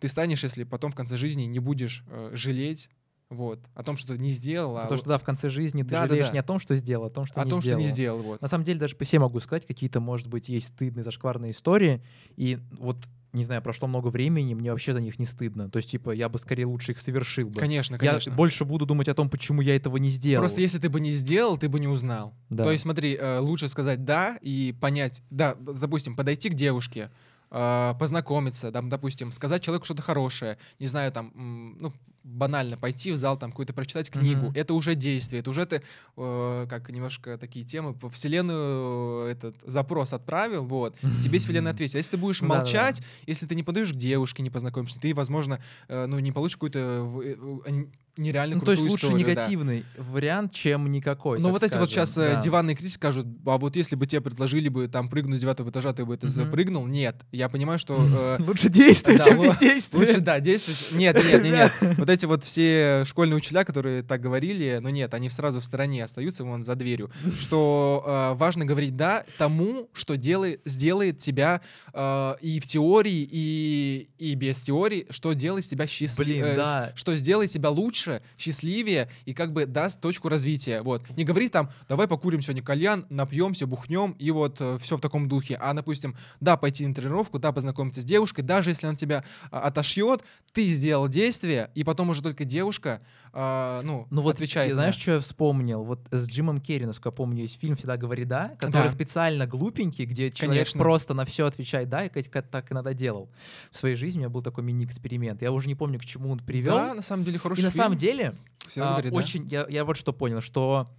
[0.00, 2.88] ты станешь, если потом в конце жизни не будешь э, жалеть
[3.28, 5.90] вот, о том, что ты не сделал, а Потому что, да, в конце жизни ты
[5.90, 6.32] Да, да, жалеешь да.
[6.32, 7.80] не о том, что сделал, а о том, что о не том, сделал.
[7.80, 8.18] что не сделал.
[8.22, 8.42] Вот.
[8.42, 12.02] На самом деле, даже по себе могу сказать, какие-то, может быть, есть стыдные, зашкварные истории,
[12.36, 12.96] и вот
[13.32, 15.70] не знаю, прошло много времени, мне вообще за них не стыдно.
[15.70, 17.58] То есть, типа, я бы скорее лучше их совершил бы.
[17.58, 18.34] Конечно, Я конечно.
[18.34, 20.42] больше буду думать о том, почему я этого не сделал.
[20.42, 22.34] Просто если ты бы не сделал, ты бы не узнал.
[22.50, 22.64] Да.
[22.64, 27.10] То есть, смотри, э, лучше сказать да и понять, да, допустим, подойти к девушке,
[27.50, 31.32] э, познакомиться, там, допустим, сказать человеку что-то хорошее, не знаю, там,
[31.78, 31.92] ну,
[32.24, 34.52] банально пойти в зал, там, какую-то прочитать книгу, Мгм.
[34.54, 35.82] это уже действие, это уже ты,
[36.16, 41.72] э, как немножко такие темы, по вселенную э, этот запрос отправил, вот, тебе с вселенной
[41.72, 41.94] ответит.
[41.96, 45.60] А Если ты будешь молчать, если ты не подойдешь к девушке, не познакомишься, ты, возможно,
[45.88, 47.84] э, ну, не получишь какую-то э, э,
[48.18, 49.30] нереально Ну, то есть лучше историю, да.
[49.32, 51.38] негативный вариант, чем никакой.
[51.38, 52.06] Ну вот эти вот скажем.
[52.06, 52.42] сейчас э, Да.
[52.42, 55.94] диванные критики скажут, а вот если бы тебе предложили бы там прыгнуть с девятого этажа,
[55.94, 56.34] ты бы это Мгм.
[56.36, 56.86] запрыгнул?
[56.86, 57.16] Нет.
[57.32, 57.96] Я понимаю, что...
[57.98, 60.00] э, Лучше действовать, да, чем бездействие.
[60.06, 60.92] Лучше, да, действовать.
[60.92, 61.96] Нет, нет, нет, нет.
[61.96, 66.04] Вот эти вот все школьные учителя, которые так говорили, но нет, они сразу в стороне
[66.04, 71.60] остаются, вон за дверью, что э, важно говорить «да» тому, что делает, сделает тебя
[71.92, 76.92] э, и в теории, и, и без теории, что делает тебя счастливее, Блин, да.
[76.94, 80.82] что сделает тебя лучше, счастливее и как бы даст точку развития.
[80.82, 81.02] Вот.
[81.16, 85.28] Не говори там, давай покурим сегодня кальян, напьемся, бухнем, и вот э, все в таком
[85.28, 85.56] духе.
[85.60, 89.60] А, допустим, да, пойти на тренировку, да, познакомиться с девушкой, даже если она тебя а,
[89.60, 90.22] отошьет,
[90.52, 93.00] ты сделал действие, и потом уже только девушка,
[93.32, 94.70] а, ну, Ну вот, отвечает.
[94.70, 95.82] на- знаешь, что я вспомнил?
[95.84, 98.90] Вот с Джимом Керри, насколько я помню, есть фильм «Всегда говори да», который Да.
[98.90, 100.78] специально глупенький, где человек Конечно.
[100.80, 103.30] просто на все отвечает да, и как- так иногда делал.
[103.70, 105.42] В своей жизни у меня был такой мини-эксперимент.
[105.42, 106.74] Я уже не помню, к чему он привел.
[106.76, 107.82] Да, на самом деле хороший и на фильм.
[107.84, 108.34] самом деле,
[108.66, 109.16] Всегда а, говори, да.
[109.16, 110.90] очень, я, я вот что понял, что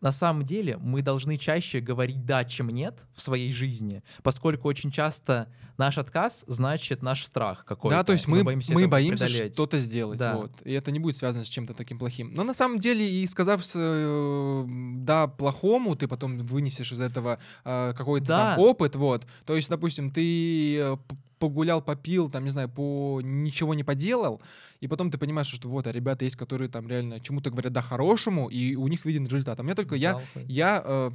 [0.00, 4.90] на самом деле мы должны чаще говорить «да», чем «нет» в своей жизни, поскольку очень
[4.90, 7.96] часто наш отказ значит наш страх какой-то.
[7.96, 10.36] Да, то есть и мы, боимся, мы боимся что-то сделать, Да.
[10.36, 10.52] вот.
[10.64, 12.32] И это не будет связано с чем-то таким плохим.
[12.34, 17.94] Но на самом деле, и сказав э, да плохому, ты потом вынесешь из этого э,
[17.96, 18.54] какой-то Да.
[18.54, 19.26] там опыт, вот.
[19.44, 20.96] То есть, допустим, ты э,
[21.38, 24.40] погулял, попил, там, не знаю, по ничего не поделал,
[24.80, 27.82] и потом ты понимаешь, что вот, а ребята есть, которые там реально чему-то говорят да
[27.82, 29.60] хорошему, и у них виден результат.
[29.60, 31.10] А мне только я, Взял, я, э,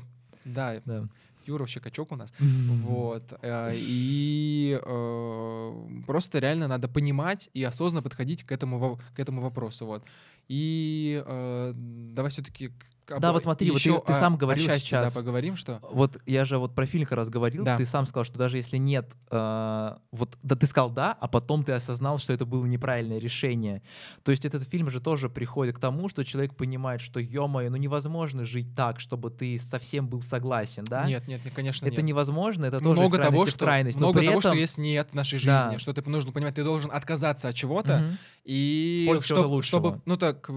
[0.46, 1.08] да, да.
[1.48, 2.34] Юра вообще качок у нас.
[2.40, 3.24] Вот.
[3.42, 9.86] э, И э, просто реально надо понимать и осознанно подходить к этому, к этому вопросу.
[9.86, 10.04] Вот.
[10.48, 12.72] И э, давай все-таки...
[13.20, 15.14] Да, вот смотри, вот ты- ты сам говорил сейчас.
[15.14, 15.80] Да, поговорим, что...
[15.92, 17.78] Вот я же вот про фильм как раз говорил, Да.
[17.78, 21.64] ты сам сказал, что даже если нет, э, вот да ты сказал да, а потом
[21.64, 23.82] ты осознал, что это было неправильное решение.
[24.24, 27.78] То есть этот фильм же тоже приходит к тому, что человек понимает, что ё-моё, ну
[27.78, 31.06] невозможно жить так, чтобы ты совсем был согласен, да?
[31.08, 32.06] Нет, нет, конечно, это нет.
[32.06, 33.98] невозможно, это тоже много из того, что, крайность.
[34.00, 35.62] но много того, этом- что есть нет в нашей Да.
[35.64, 38.18] жизни, что ты нужно понимать, ты должен отказаться от чего-то, Мгм.
[38.46, 40.02] и чтобы, лучшего.
[40.06, 40.50] ну так,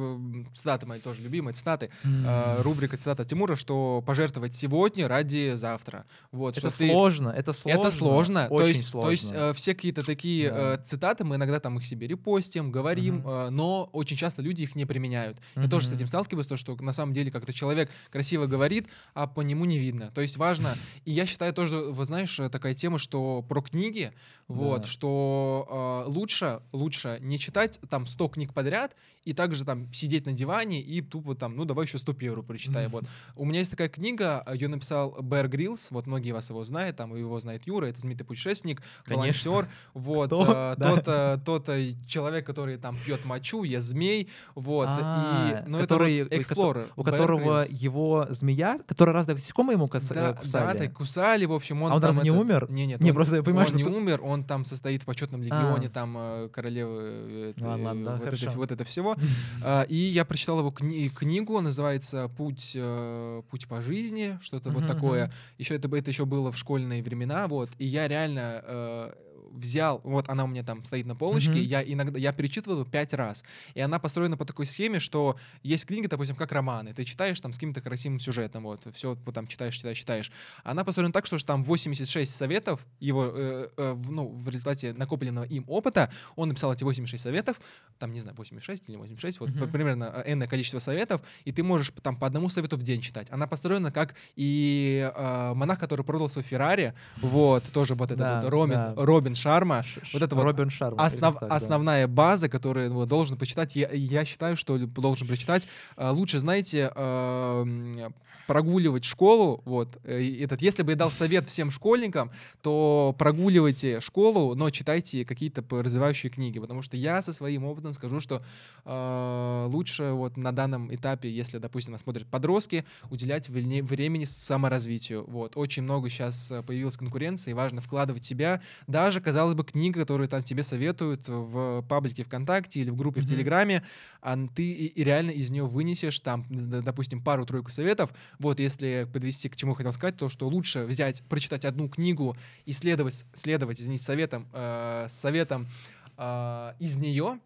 [0.54, 2.24] цитаты мои тоже любимые, цитаты, М.
[2.44, 6.04] э, рубрика цитата Тимура, что пожертвовать сегодня ради завтра.
[6.32, 7.80] Вот, Это что ты- сложно, это сложно.
[7.80, 8.46] Это сложно.
[8.48, 9.06] то Очень есть, сложно.
[9.06, 10.74] то есть э, все какие-то такие Да.
[10.74, 13.28] э, цитаты мы иногда там их себе репостим, говорим, Мгм.
[13.28, 15.38] э, но очень часто люди их не применяют.
[15.56, 19.26] Я тоже с этим сталкиваюсь, то, что на самом деле как-то человек красиво говорит, а
[19.26, 20.10] по нему не видно.
[20.14, 20.76] То есть важно.
[21.04, 24.12] И я считаю тоже, вот знаешь, э, такая тема, что про книги,
[24.48, 24.86] вот, Да.
[24.86, 30.32] что э, лучше, лучше не читать там 100 книг подряд и также там сидеть на
[30.32, 32.90] диване и тупо там, ну давай еще 101 прочитаем.
[32.90, 33.04] Вот.
[33.36, 37.14] У меня есть такая книга, ее написал Бэр Гриллс, вот многие вас его знают, там
[37.14, 39.50] его знает Юра, это знаменитый путешественник, Конечно.
[39.50, 44.88] волонтер, вот, э, тот, э, тот э, человек, который там пьет мочу, ест змей, вот,
[44.90, 49.74] А, и, ну, который- это вот Explorer, у Бэр которого его змея, который раз насекомые
[49.74, 50.86] ему э, Да, да, кусали.
[50.88, 52.66] кусали, в общем, он А он там разве не умер?
[52.70, 55.42] Не, нет, Не, он, просто я понимаю, он не умер, он там состоит в почетном
[55.42, 55.90] легионе, А.
[55.90, 57.90] там э, королевы, э, э, вот,
[58.22, 58.50] это, хорошо.
[58.56, 59.16] вот это всего.
[59.88, 64.86] И я прочитал его кни- книгу, называется «Путь, э, путь по жизни», что-то вот Мгм,
[64.86, 65.30] такое.
[65.30, 65.34] мгм.
[65.58, 67.70] Еще это, это еще было в школьные времена, вот.
[67.78, 69.12] И я реально э,
[69.54, 71.60] взял, вот она у меня там стоит на полочке, Мгм.
[71.62, 73.44] я иногда, я перечитывал ее пять раз.
[73.74, 76.92] И она построена по такой схеме, что есть книга, допустим, как романы.
[76.92, 80.32] Ты читаешь там с каким-то красивым сюжетом, вот, все вот там читаешь, читаешь, читаешь.
[80.64, 85.44] Она построена так, что там 86 советов его, э, э, в- ну, в результате накопленного
[85.44, 87.60] им опыта, он написал эти 86 советов,
[87.98, 89.70] там, не знаю, 86 или 86, вот Мгм.
[89.70, 93.30] примерно э, энное количество советов, и ты можешь там по одному совету в день читать.
[93.30, 98.40] Она построена как и э, монах, который продал свой Феррари, вот, тоже вот это Да,
[98.40, 98.94] вот Робин, да.
[98.96, 100.96] Робин Шарма, Ш- вот это вот Робин Шарма.
[101.06, 101.54] Основ- так, да.
[101.56, 105.68] основная база, которую ну, должен почитать, я, я считаю, что должен прочитать.
[105.96, 108.14] А, Лучше, знаете, м,
[108.46, 109.62] прогуливать школу.
[109.64, 112.30] Вот э, этот, если бы я дал совет всем школьникам,
[112.62, 118.20] то прогуливайте школу, но читайте какие-то развивающие книги, потому что я со своим опытом скажу,
[118.20, 118.42] что
[118.84, 125.24] а, лучше вот на данном этапе, если, допустим, нас смотрят подростки, уделять времени саморазвитию.
[125.28, 130.42] Вот очень много сейчас появилась конкуренции, важно вкладывать себя даже, казалось бы, книга, которую там
[130.42, 133.34] тебе советуют в паблике ВКонтакте или в группе в Мгм.
[133.34, 133.82] Телеграме,
[134.20, 138.10] а ты и, и реально из нее вынесешь там, допустим, пару-тройку советов.
[138.38, 142.72] Вот если подвести к чему хотел сказать, то что лучше взять, прочитать одну книгу и
[142.72, 145.68] следовать, следовать, извините, советам, э, советам
[146.16, 147.38] э, из нее,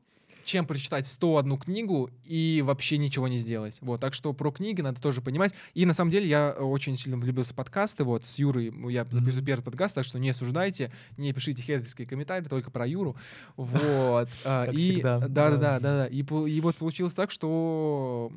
[0.49, 3.77] чем прочитать 101 книгу и вообще ничего не сделать.
[3.83, 5.55] Вот, так что про книги надо тоже понимать.
[5.75, 8.03] И на самом деле я очень сильно влюбился в подкасты.
[8.05, 12.49] Вот с Юрой я записываю первый подкаст, так что не осуждайте, не пишите хейтерские комментарии,
[12.49, 13.15] только про Юру.
[13.57, 14.29] Вот.
[14.45, 15.29] а, И да, да.
[15.29, 16.07] да, да, да.
[16.07, 16.23] И,
[16.61, 18.33] вот получилось так, что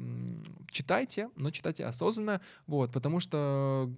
[0.70, 3.90] читайте, но читайте осознанно, вот, потому что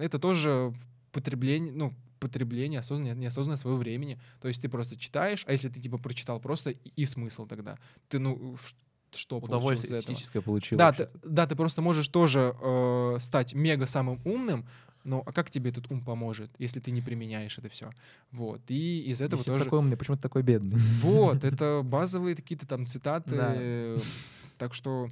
[0.00, 0.74] это тоже
[1.12, 4.20] потребление, ну, потребление, осознанное, неосознанное своего времени.
[4.40, 7.78] То есть ты просто читаешь, а если ты типа прочитал просто и, и смысл тогда?
[8.08, 8.56] Ты, ну,
[9.12, 10.78] что Удовольствие эстетическое получил.
[10.78, 14.66] Да, ты, да, ты просто можешь тоже э, стать мега самым умным,
[15.04, 17.90] но а как тебе этот ум поможет, если ты не применяешь это все?
[18.30, 18.62] Вот.
[18.68, 19.64] И из этого если тоже...
[19.64, 20.78] такой умный, почему ты такой бедный?
[21.00, 23.30] Вот, это базовые какие-то там цитаты.
[23.30, 24.02] Да.
[24.58, 25.10] Так что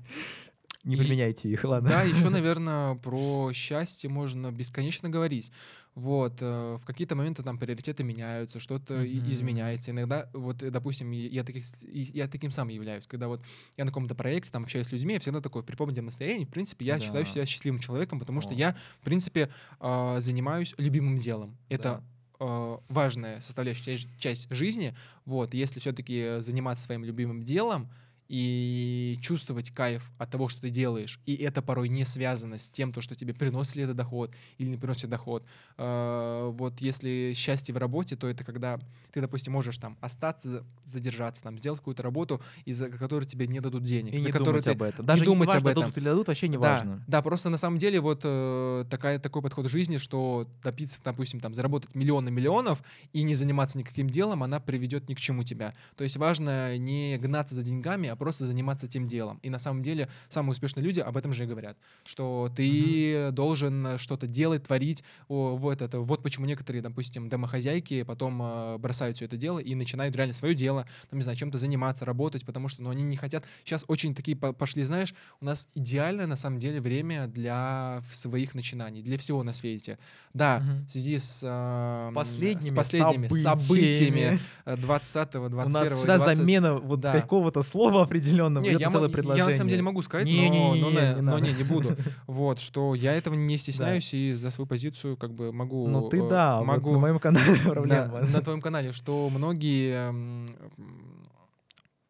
[0.83, 1.90] не применяйте их, ладно.
[1.90, 5.53] Да, еще, наверное, про счастье можно бесконечно говорить.
[5.95, 9.31] Вот, э, в какие-то моменты там приоритеты меняются, что-то mm-hmm.
[9.31, 9.90] изменяется.
[9.90, 13.07] Иногда, вот, э, допустим, я, таких, я таким сам являюсь.
[13.07, 13.43] Когда вот
[13.77, 16.51] я на каком-то проекте, там общаюсь с людьми, я всегда такой при помните настроении, в
[16.51, 17.01] принципе, я да.
[17.01, 18.43] считаю себя счастливым человеком, потому О.
[18.43, 21.59] что я, в принципе, э, занимаюсь любимым делом.
[21.69, 22.03] Это
[22.38, 22.79] да.
[22.88, 24.97] важная составляющая часть жизни.
[25.27, 27.90] Вот, если все-таки заниматься своим любимым делом,
[28.31, 31.19] и чувствовать кайф от того, что ты делаешь.
[31.27, 34.69] И это порой не связано с тем, то, что тебе приносит ли это доход или
[34.69, 35.45] не приносит доход.
[35.77, 38.79] А, вот если счастье в работе, то это когда
[39.11, 43.83] ты, допустим, можешь там остаться, задержаться, там, сделать какую-то работу, из-за которой тебе не дадут
[43.83, 44.14] денег.
[44.14, 45.05] И за не думать ты, об этом.
[45.05, 45.83] Даже не думать не важно, об этом.
[45.83, 47.05] дадут или дадут, вообще не да, важно.
[47.09, 51.53] Да, просто на самом деле вот э, такая, такой подход жизни, что добиться, допустим, там,
[51.53, 52.81] заработать миллионы миллионов
[53.12, 55.75] и не заниматься никаким делом, она приведет ни к чему тебя.
[55.97, 59.40] То есть важно не гнаться за деньгами, а просто заниматься тем делом.
[59.42, 63.30] И на самом деле самые успешные люди об этом же и говорят, что ты mm-hmm.
[63.30, 65.02] должен что-то делать, творить.
[65.28, 66.00] О, вот это.
[66.00, 70.54] Вот почему некоторые, допустим, домохозяйки потом э, бросают все это дело и начинают реально свое
[70.54, 73.44] дело, там, не знаю, чем-то заниматься, работать, потому что, ну, они не хотят.
[73.64, 79.00] Сейчас очень такие пошли, знаешь, у нас идеальное на самом деле время для своих начинаний,
[79.02, 79.98] для всего на свете.
[80.35, 80.87] Да, mm-hmm.
[80.87, 85.46] в связи с, э, последними, с последними событиями 20-го, 21-го.
[85.46, 86.37] У нас всегда 20...
[86.37, 87.12] замена вот да.
[87.12, 89.44] какого-то слова определенного не, я, целое предложение.
[89.44, 91.62] Я на самом деле могу сказать, не, но, не, не, но, не, но, не, не
[91.62, 91.96] буду.
[92.27, 95.87] Вот, что я этого не стесняюсь и за свою позицию как бы могу...
[95.87, 98.20] Ну ты да, могу, вот на моем канале проблема.
[98.20, 100.12] На, на твоем канале, что многие...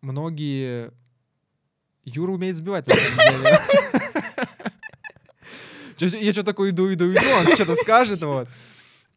[0.01, 0.91] Многие...
[2.05, 2.87] Юра умеет сбивать.
[5.99, 8.49] Я что такое иду, иду, иду, он что-то скажет, вот.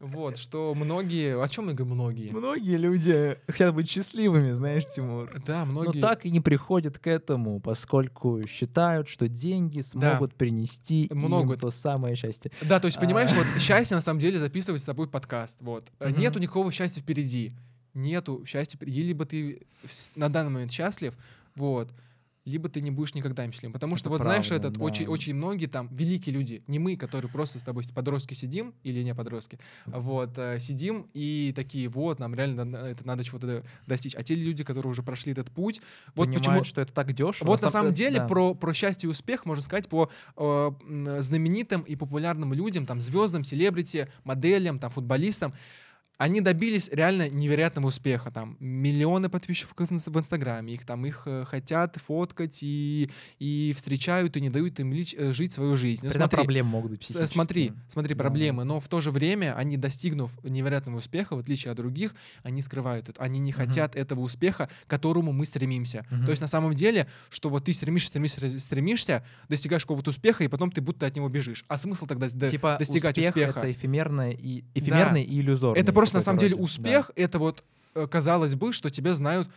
[0.04, 1.42] Вот, что многие...
[1.42, 2.30] О чем я говорю многие?
[2.30, 5.32] Многие люди хотят быть счастливыми, знаешь, Тимур.
[5.46, 5.96] Да, многие...
[5.96, 10.36] Но так и не приходят к этому, поскольку считают, что деньги смогут да.
[10.36, 11.54] принести Много.
[11.54, 12.50] им то самое счастье.
[12.60, 13.36] Да, то есть, понимаешь, а...
[13.36, 15.56] вот счастье на самом деле записывать с тобой подкаст.
[15.60, 15.90] Вот.
[16.00, 16.10] Угу.
[16.20, 17.54] Нету никакого счастья впереди.
[17.94, 18.78] Нету счастья.
[18.82, 19.62] Либо ты
[20.16, 21.14] на данный момент счастлив,
[21.56, 21.88] вот,
[22.44, 23.72] либо ты не будешь никогда счастливым.
[23.72, 24.84] Потому это что, вот правда, знаешь, этот да.
[24.84, 29.02] очень, очень многие там, великие люди, не мы, которые просто с тобой подростки сидим, или
[29.02, 34.14] не подростки, вот, э, сидим и такие, вот, нам реально это надо чего-то достичь.
[34.14, 35.80] А те люди, которые уже прошли этот путь,
[36.14, 36.64] вот Понимают, почему...
[36.64, 37.46] что это так дешево.
[37.46, 38.26] Вот на, самом деле да.
[38.26, 40.70] про, про счастье и успех можно сказать по э,
[41.20, 45.54] знаменитым и популярным людям, там, звездам, селебрити, моделям, там, футболистам
[46.16, 48.30] они добились реально невероятного успеха.
[48.30, 54.40] Там миллионы подписчиков в Инстаграме, их там их э, хотят фоткать и, и встречают, и
[54.40, 56.00] не дают им лич, э, жить свою жизнь.
[56.04, 60.32] Ну, смотри, проблемы могут быть Смотри, смотри, проблемы, но в то же время они, достигнув
[60.44, 63.20] невероятного успеха, в отличие от других, они скрывают это.
[63.20, 63.54] Они не uh-huh.
[63.54, 66.06] хотят этого успеха, к которому мы стремимся.
[66.10, 66.24] Uh-huh.
[66.24, 70.48] То есть на самом деле, что вот ты стремишься, стремишься, стремишься, достигаешь какого-то успеха, и
[70.48, 71.64] потом ты будто от него бежишь.
[71.68, 73.60] А смысл тогда типа достигать успех успеха?
[73.60, 75.32] это эфемерное и, эфемерное да.
[75.32, 75.82] и иллюзорное.
[75.82, 77.22] Это просто на самом деле успех да.
[77.22, 77.64] это вот
[77.94, 79.48] э, казалось бы, что тебя знают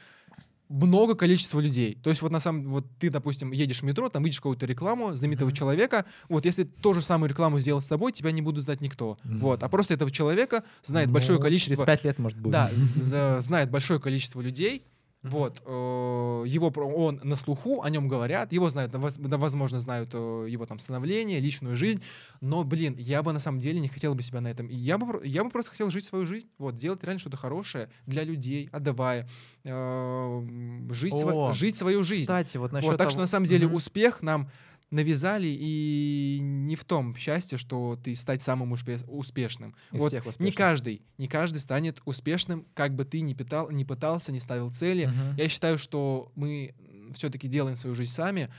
[0.69, 1.97] много количества людей.
[2.03, 5.13] То есть вот на самом вот ты, допустим, едешь в метро, там видишь какую-то рекламу
[5.13, 5.55] знаменитого mm-hmm.
[5.55, 9.17] человека, вот если ту же самую рекламу сделать с тобой, тебя не будут знать никто.
[9.23, 9.39] Mm-hmm.
[9.39, 11.75] Вот, а просто этого человека знает ну, большое количество...
[11.75, 12.51] Через пять лет, может быть.
[12.51, 12.69] Да,
[13.41, 14.83] знает большое количество людей,
[15.23, 20.65] вот, э, его, он на слуху, о нем говорят, его знают, возможно, знают э, его
[20.65, 22.01] там становление, личную жизнь,
[22.39, 24.67] но, блин, я бы на самом деле не хотел бы себя на этом.
[24.69, 28.23] Я бы, я бы просто хотел жить свою жизнь, вот, делать реально что-то хорошее для
[28.23, 29.27] людей, отдавая,
[29.63, 30.47] э,
[30.91, 32.23] жить, О, сво, жить свою жизнь.
[32.23, 33.11] Кстати, вот насчет вот, так того...
[33.11, 33.75] что на самом деле mm-hmm.
[33.75, 34.49] успех нам
[34.89, 39.75] навязали, и не в том счастье, что ты стать самым успешным.
[39.91, 43.85] Из вот всех не каждый, не каждый станет успешным, как бы ты ни, питал, не
[43.85, 45.05] пытался, не ставил цели.
[45.07, 45.41] Uh-huh.
[45.41, 46.73] Я считаю, что мы
[47.13, 48.49] все-таки делаем свою жизнь сами,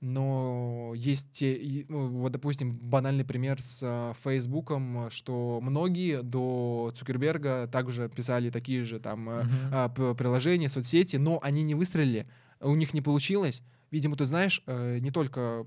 [0.00, 7.66] но есть те, ну, вот, допустим, банальный пример с uh, Фейсбуком, что многие до Цукерберга
[7.66, 12.28] также писали такие же там uh, приложения, соцсети, но они не выстрелили,
[12.60, 15.66] у них не получилось, видимо, ты знаешь, э, не только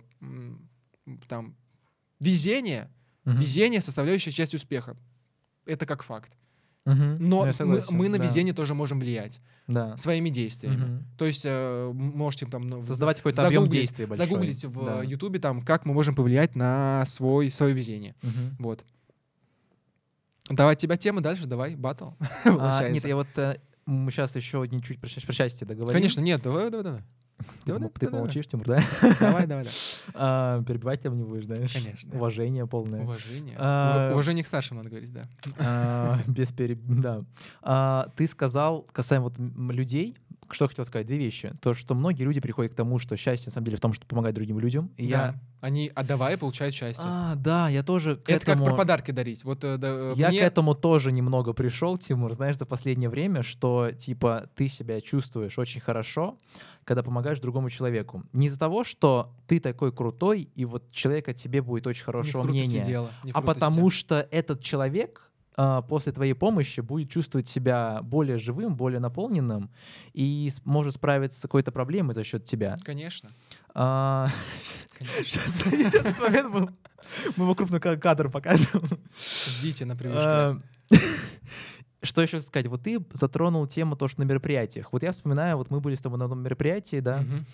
[1.27, 1.55] там
[2.19, 2.89] везение,
[3.25, 3.37] угу.
[3.37, 4.95] везение составляющая часть успеха.
[5.65, 6.31] Это как факт.
[6.85, 6.95] Угу.
[7.19, 8.23] Но мы, мы на да.
[8.23, 9.95] везение тоже можем влиять да.
[9.97, 10.95] своими действиями.
[10.95, 11.03] Угу.
[11.17, 14.25] То есть э, можете там ну, создавать какой-то объем действий большой.
[14.25, 18.15] Загуглить в Ютубе там, как мы можем повлиять на свой свое везение.
[18.23, 18.63] Угу.
[18.63, 18.85] Вот.
[20.49, 22.09] Давай, тебя тема дальше, давай, батл.
[22.45, 25.93] А, нет, я вот э, мы сейчас еще не чуть про, про счастье договорим.
[25.93, 27.03] Конечно, нет, давай, давай, давай.
[27.99, 28.83] Ты, помолчишь, Тимур, да?
[29.19, 29.67] Давай, давай, давай.
[30.13, 31.73] А, Перебивать тебя не будешь, знаешь?
[31.73, 32.15] Конечно.
[32.15, 33.01] Уважение полное.
[33.03, 33.55] Уважение.
[33.57, 35.27] А, Ув- Уважение к старшим, надо говорить, да.
[35.59, 36.79] А, Без переб...
[36.85, 37.23] Да.
[38.15, 39.33] Ты сказал, касаемо вот
[39.73, 40.15] людей,
[40.49, 41.53] что хотел сказать, две вещи.
[41.61, 44.05] То, что многие люди приходят к тому, что счастье на самом деле в том, что
[44.05, 44.91] помогать другим людям.
[44.97, 45.17] И я...
[45.17, 45.35] Да.
[45.61, 47.05] Они отдавая получают счастье.
[47.07, 48.65] А, да, я тоже к Это этому...
[48.65, 49.43] как про подарки дарить.
[49.43, 53.09] Вот э, да, э, Я мне- к этому тоже немного пришел, Тимур, знаешь, за последнее
[53.09, 56.39] время, что типа ты себя чувствуешь очень хорошо,
[56.83, 58.23] когда помогаешь другому человеку.
[58.33, 62.43] Не из-за того, что ты такой крутой, и вот человек о тебе будет очень хорошего
[62.43, 68.37] мнения, дело, а потому что этот человек а, после твоей помощи будет чувствовать себя более
[68.37, 69.69] живым, более наполненным
[70.13, 72.77] и может справиться с какой-то проблемой за счет тебя.
[72.83, 73.29] Конечно.
[73.73, 74.29] А,
[74.97, 75.23] конечно.
[75.23, 76.69] Сейчас момент был.
[77.35, 78.81] Мы его крупно ка- кадр покажем.
[79.47, 80.65] Ждите на привычке.
[82.03, 82.65] Что еще сказать?
[82.67, 84.87] Вот ты затронул тему то, что на мероприятиях.
[84.91, 87.45] Вот я вспоминаю, вот мы были с тобой на одном мероприятии, да, Мгм.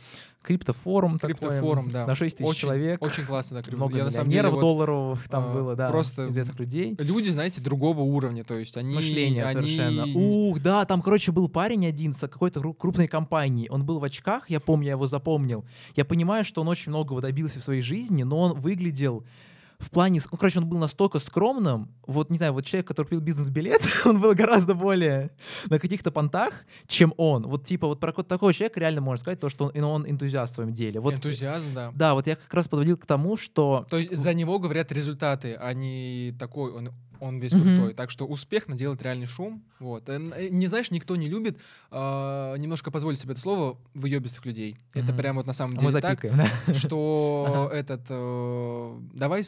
[0.41, 2.06] криптофорум Криптофорум, да.
[2.08, 3.02] на 6 тысяч Очень- человек.
[3.04, 3.64] Очень классно, да.
[3.64, 3.78] крипто.
[3.78, 6.95] Много Я на самом деле вот, долларовых там а, было, да, просто известных людей.
[6.98, 8.95] люди, знаете, другого уровня, то есть они...
[8.95, 10.06] Мышление они- совершенно.
[10.18, 13.68] Ух, да, там, короче, был парень один с какой-то кру- крупной компании.
[13.70, 15.66] Он был в очках, я помню, я его запомнил.
[15.98, 19.26] Я понимаю, что он очень многого добился в своей жизни, но он выглядел
[19.80, 23.19] в плане, ну, короче, он был настолько скромным, вот, не знаю, вот человек, который купил
[23.21, 25.30] бизнес-билет, он был гораздо более
[25.69, 26.53] на каких-то понтах,
[26.88, 27.43] чем он.
[27.43, 30.53] Вот, типа, вот про ко- такого человека реально можно сказать то, что он, он энтузиаст
[30.53, 30.99] в своем деле.
[30.99, 31.91] Вот, Энтузиазм, да.
[31.93, 33.86] Да, вот я как раз подводил к тому, что...
[33.89, 37.63] То есть за него говорят результаты, а не такой он, он весь Мгм.
[37.78, 37.93] крутой.
[37.93, 39.63] Так что успех наделать реальный шум.
[39.80, 40.07] Вот.
[40.09, 41.57] Э, э, Не знаешь, никто не любит
[41.91, 44.78] а, немножко позволить себе это слово выебистых людей.
[44.93, 45.17] Это Мгм.
[45.17, 46.73] прям вот на самом Мы деле так, запикаем, да?
[46.73, 48.01] что этот...
[48.09, 49.43] э, Давай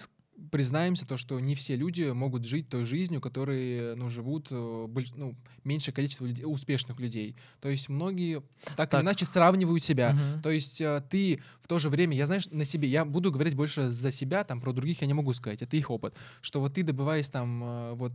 [0.52, 5.36] признаемся, то, что не все люди могут жить той жизнью, которые ну, живут э, ну,
[5.64, 7.36] меньшее количество людей, успешных людей.
[7.62, 8.42] То есть многие
[8.76, 8.94] так, Так.
[8.96, 10.14] или иначе сравнивают себя.
[10.14, 10.42] Мгм.
[10.42, 13.56] То есть э, ты в то же время, я знаешь, на себе, я буду говорить
[13.56, 16.74] больше за себя, там про других я не могу сказать, это их опыт, что вот
[16.74, 18.14] ты добываясь там э, вот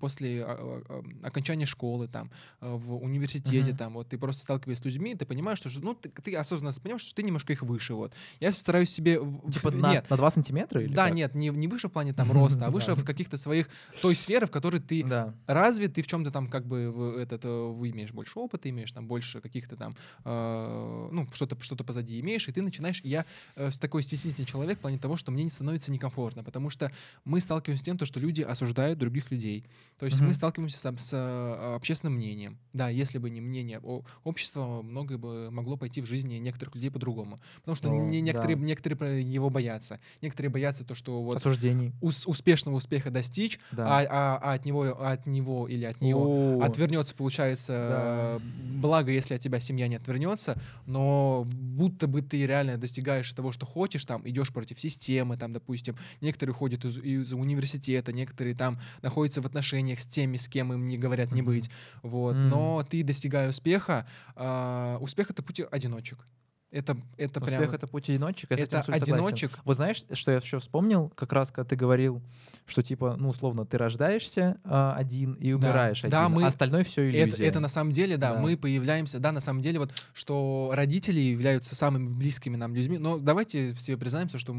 [0.00, 0.56] после а,
[0.88, 2.30] а, а, окончания школы там
[2.60, 3.76] в университете Мгм.
[3.76, 7.02] там вот ты просто сталкиваешься с людьми, ты понимаешь, что ну ты, ты осознанно понимаешь,
[7.02, 8.14] что ты немножко их выше вот.
[8.40, 9.20] Я стараюсь себе
[9.52, 10.82] Типа в- на, нет, на 2 сантиметра?
[10.82, 11.14] Или да, как?
[11.14, 13.68] нет, не, не выше в плане там роста, а выше в каких-то своих
[14.02, 15.34] той сфере, в которой ты Да.
[15.46, 19.40] развит, ты в чем-то там как бы этот, э, имеешь больше опыта, имеешь там больше
[19.40, 19.94] каких-то там,
[20.24, 23.24] э, ну, что-то что позади имеешь, и ты начинаешь, и я
[23.56, 26.90] э, такой стеснительный человек в плане того, что мне не становится некомфортно, потому что
[27.24, 29.64] мы сталкиваемся с тем, то, что люди осуждают других людей.
[29.98, 32.58] То есть мы сталкиваемся с, с общественным мнением.
[32.72, 36.90] Да, если бы не мнение о- общества, многое бы могло пойти в жизни некоторых людей
[36.90, 37.40] по-другому.
[37.56, 38.62] Потому что не- некоторые, да.
[38.64, 40.00] некоторые его боятся.
[40.22, 41.92] Некоторые боятся то, что вот Осуждений.
[42.00, 43.86] ус- успешного успеха достичь, Да.
[44.00, 48.36] а, а- а от него, а от него или от нее О, отвернется, получается, Да.
[48.36, 48.40] э,
[48.80, 53.66] благо, если от тебя семья не отвернется, но будто бы ты реально достигаешь того, что
[53.66, 59.40] хочешь, там, идешь против системы, там, допустим, некоторые уходят из, из университета, некоторые там находятся
[59.42, 61.50] в отношениях с теми, с кем им не говорят не Мгм.
[61.52, 61.70] быть,
[62.02, 62.48] вот, М.
[62.48, 66.26] но ты, достигая успеха, а, успех— это путь одиночек.
[66.70, 67.62] Это, это прям...
[67.62, 68.50] Успех— это путь одиночек.
[68.50, 69.24] я с этим это абсолютно согласен.
[69.24, 69.58] одиночек.
[69.64, 72.22] Вот знаешь, что я еще вспомнил, как раз когда ты говорил,
[72.70, 75.56] что типа, ну, условно, ты рождаешься а, один и Да.
[75.56, 77.44] умираешь Да, один, мы- а остальное все Это, иллюзия.
[77.46, 78.40] это на самом деле, да, Да.
[78.40, 83.18] мы появляемся, да, на самом деле, вот, что родители являются самыми близкими нам людьми, но
[83.18, 84.54] давайте себе признаемся, что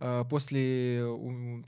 [0.00, 1.04] э, после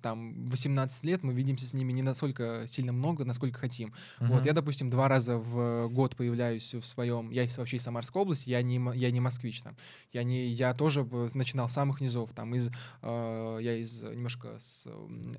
[0.03, 3.93] там 18 лет мы видимся с ними не настолько сильно много, насколько хотим.
[4.21, 4.47] Вот, Мгм.
[4.47, 8.51] я, допустим, два раза в год появляюсь в своем, я из- вообще из Самарской области,
[8.51, 9.77] я не, я не москвич там,
[10.13, 12.71] я, не, я тоже начинал с самых низов, там, из,
[13.03, 15.35] э, я из э, немножко с м,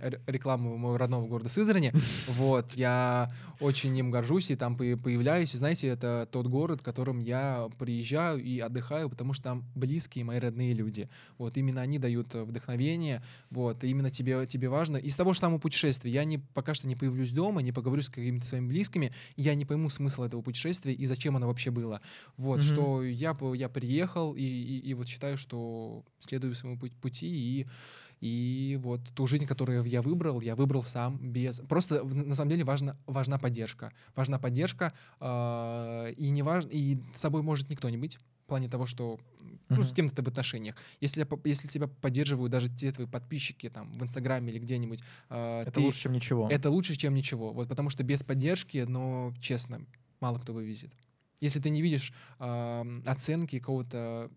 [0.48, 1.92] р- рекламы моего родного города Сызрани,
[2.28, 6.84] вот, я очень им горжусь и там по- появляюсь, и знаете, это тот город, в
[6.84, 12.00] котором я приезжаю и отдыхаю, потому что там близкие мои родные люди, вот, именно они
[12.00, 14.98] дают э, вдохновение, вот, именно тебе, тебе важно.
[14.98, 18.10] Из того же самого путешествия я не, пока что не появлюсь дома, не поговорю с
[18.10, 22.02] какими-то своими близкими, я не пойму смысл этого путешествия и зачем оно вообще было.
[22.38, 22.66] Вот, Мгм.
[22.68, 27.68] что я, я приехал и, и, и вот считаю, что следую своему пу- пути и
[28.20, 31.60] и вот ту жизнь, которую я выбрал, я выбрал сам без...
[31.62, 33.92] Просто на самом деле важна, важна поддержка.
[34.16, 38.70] Важна поддержка, а, и не важно, и с собой может никто не быть в плане
[38.70, 39.20] того, что
[39.70, 40.76] ну, с кем-то ты в отношениях.
[41.02, 45.72] Если, если тебя поддерживают даже те твои подписчики там в Инстаграме или где-нибудь, а, Это
[45.74, 46.48] ты- лучше, чем ничего.
[46.50, 47.52] это лучше, чем ничего.
[47.54, 49.82] Вот потому что без поддержки, но честно,
[50.22, 50.92] мало кто вывезет.
[51.40, 54.32] Если ты не видишь ам, оценки какого-то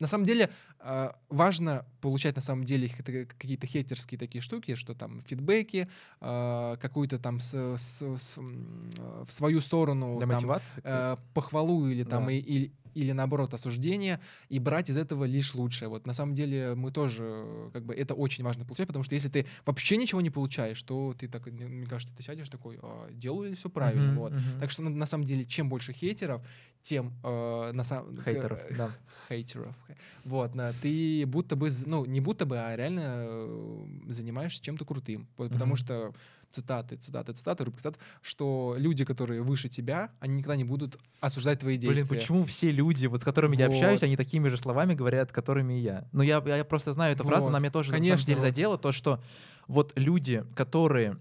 [0.00, 5.22] на самом деле э, важно получать на самом деле какие-то хейтерские такие штуки, что там
[5.22, 5.88] фидбэки,
[6.20, 10.80] э, какую-то там с, с- с, в свою сторону Для там, мотивации?
[10.84, 12.32] э, похвалу или там Да.
[12.32, 15.88] и- или или наоборот осуждение и брать из этого лишь лучшее.
[15.88, 19.14] Вот на самом деле мы тоже э, как бы это очень важно получать, потому что
[19.14, 22.78] если ты вообще ничего не получаешь, то ты так мне мне кажется ты сядешь такой,
[22.82, 24.34] а, делаю ли все правильно, Мгм, вот.
[24.34, 24.58] мгм.
[24.58, 26.42] Так что на, на самом деле чем больше хейтеров,
[26.82, 28.94] тем э, на самом Хейтеров, э, да.
[29.28, 29.76] хейтеров.
[30.24, 35.28] Вот, на, ты будто бы, ну, не будто бы, а реально э, занимаешься чем-то крутым.
[35.36, 35.76] Вот, Потому Мгм.
[35.76, 36.14] что
[36.50, 41.60] цитаты, цитаты, цитаты, рубрика цитат, что люди, которые выше тебя, они никогда не будут осуждать
[41.60, 42.04] твои действия.
[42.04, 44.06] Блин, почему все люди, вот с которыми я общаюсь, Вот.
[44.06, 46.08] они такими же словами говорят, которыми и я?
[46.12, 47.48] Ну, я, я просто знаю эту фразу, Вот.
[47.50, 48.46] она меня тоже на Конечно, самом деле вот.
[48.46, 49.22] задела, то, что
[49.66, 51.18] вот люди, которые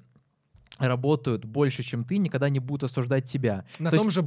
[0.78, 3.66] работают больше, чем ты, никогда не будут осуждать тебя.
[3.80, 4.22] На То том есть- же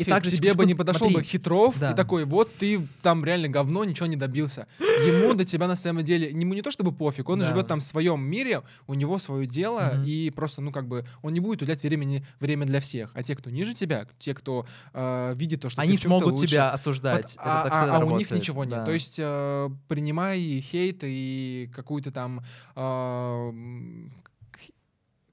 [0.00, 1.92] и так к же, тебе типа, бы не вот подошел бы смотри, хитров да.
[1.92, 4.66] и такой, вот ты там реально говно, ничего не добился.
[4.78, 7.46] Ему до тебя на самом деле, ему не то чтобы пофиг, он Да.
[7.46, 10.04] живет там в своем мире, у него свое дело, Мгм.
[10.04, 13.10] и просто, ну как бы, он не будет уделять времени, время для всех.
[13.14, 16.32] А те, кто ниже тебя, те, кто э, видит то, что ты Они чём-то смогут
[16.40, 17.32] лучше, тебя вот, осуждать.
[17.34, 18.70] Это а, а- а у них ничего нет.
[18.74, 18.84] да.
[18.86, 22.42] То есть э, принимай хейт и какую-то там...
[22.76, 23.52] э,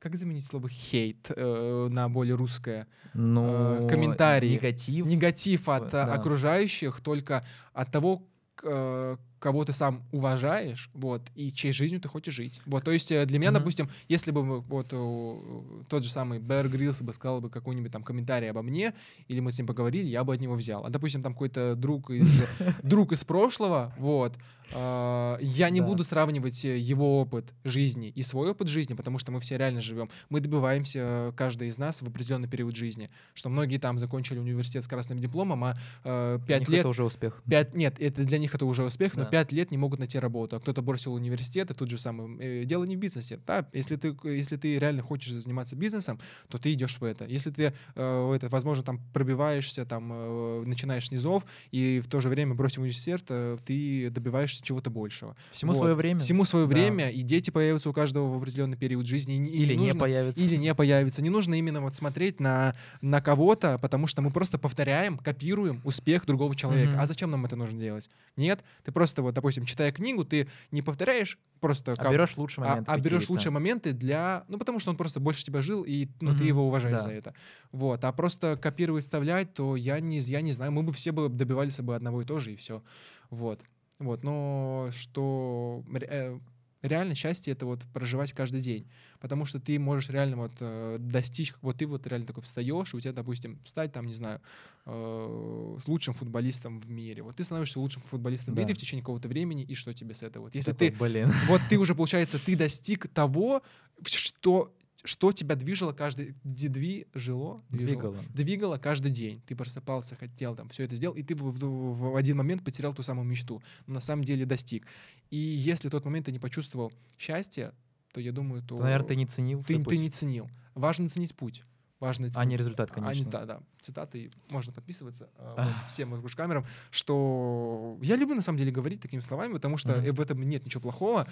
[0.02, 2.88] как заменить слово хейт э, на более русское?
[3.14, 5.06] ну, комментарии, негатив.
[5.06, 6.14] негатив от э, да.
[6.14, 8.24] окружающих только от того,
[8.64, 12.62] э, кого ты сам уважаешь, вот, и чьей жизнью ты хочешь жить.
[12.66, 13.60] Вот, то есть э, для меня, Мгм.
[13.60, 18.04] допустим, если бы вот э, тот же самый Бэр Гриллс бы сказал бы какой-нибудь там
[18.04, 18.94] комментарий обо мне,
[19.28, 20.86] или мы с ним поговорили, я бы от него взял.
[20.86, 22.44] А, допустим, там какой-то друг из,
[22.84, 24.38] друг из прошлого, вот,
[24.74, 25.88] э, я не Да.
[25.88, 29.82] буду сравнивать э, его опыт жизни и свой опыт жизни, потому что мы все реально
[29.82, 30.10] живем.
[30.30, 34.84] Мы добиваемся, э, каждый из нас в определенный период жизни, что многие там закончили университет
[34.84, 37.42] с красным дипломом, а э, Для пять них лет Это уже успех.
[37.50, 39.26] Пять, нет, это для них это уже успех, но.
[39.32, 40.56] Пять лет не могут найти работу.
[40.56, 42.62] А кто-то бросил университет, и тут же самое.
[42.62, 43.40] э, дело не в бизнесе.
[43.48, 46.20] Да, если ты, если ты реально хочешь заниматься бизнесом,
[46.50, 47.26] то ты идешь в это.
[47.26, 52.20] Если ты, э, это, возможно, там пробиваешься, там э, начинаешь с низов, и в то
[52.22, 55.36] же время бросив университет, э, ты добиваешься чего-то большего.
[55.52, 55.80] Всему Вот.
[55.80, 56.20] свое время.
[56.20, 56.74] Всему свое Да.
[56.74, 59.36] время, и дети появятся у каждого в определенный период жизни.
[59.36, 60.42] и не- Или не нужно- появится.
[60.42, 61.22] или не появится.
[61.22, 66.26] Не нужно именно вот смотреть на, на кого-то, потому что мы просто повторяем, копируем успех
[66.26, 66.92] другого человека.
[66.92, 67.00] Мгм.
[67.00, 68.10] А зачем нам это нужно делать?
[68.36, 71.94] Нет, ты просто вот, допустим, читая книгу, ты не повторяешь просто...
[71.98, 72.92] А берешь лучшие а, моменты.
[72.92, 73.32] а берешь какие-то.
[73.34, 74.44] лучшие моменты для...
[74.48, 77.04] Ну, потому что он просто больше тебя жил, и ну, ты Мгм, его уважаешь да.
[77.04, 77.34] за это.
[77.72, 78.04] Вот.
[78.04, 80.72] А просто копировать, вставлять, то я не, я не знаю.
[80.72, 82.84] Мы бы все бы добивались бы одного и того же, и все.
[83.30, 83.62] Вот.
[84.00, 84.24] Вот.
[84.24, 85.84] Но что...
[85.94, 86.40] э,
[86.82, 88.88] Реально счастье это вот проживать каждый день,
[89.20, 92.98] потому что ты можешь реально вот э, достичь, вот ты вот реально такой встаешь, и
[92.98, 94.42] у тебя, допустим, стать там, не знаю,
[94.88, 97.22] э, лучшим футболистом в мире.
[97.22, 98.64] Вот ты становишься лучшим футболистом в Да.
[98.64, 100.44] мире в течение какого-то времени, и что тебе с этого?
[100.46, 101.32] Вот если Такой, ты Блин.
[101.48, 103.62] вот ты уже, получается, ты достиг того,
[104.04, 104.74] что,
[105.04, 106.36] что тебя движило каждый...
[106.44, 107.62] Движило?
[107.70, 108.18] Двигало.
[108.34, 109.42] Двигало каждый день.
[109.48, 112.94] Ты просыпался, хотел там все это сделал, и ты в, в- в один момент потерял
[112.94, 113.62] ту самую мечту.
[113.88, 114.86] Но на самом деле достиг.
[115.30, 117.74] И если в тот момент ты не почувствовал счастья,
[118.14, 118.78] то я думаю, то...
[118.78, 120.50] То, наверное, ты не ценил ты, ты не ценил.
[120.76, 121.64] Важно ценить путь.
[122.00, 123.32] Важно А не результат, а, не- конечно.
[123.32, 123.60] да, да.
[123.80, 129.20] Цитаты можно подписываться а, вот, всем камерам, что я люблю на самом деле говорить такими
[129.22, 131.28] словами, потому что в этом нет ничего плохого.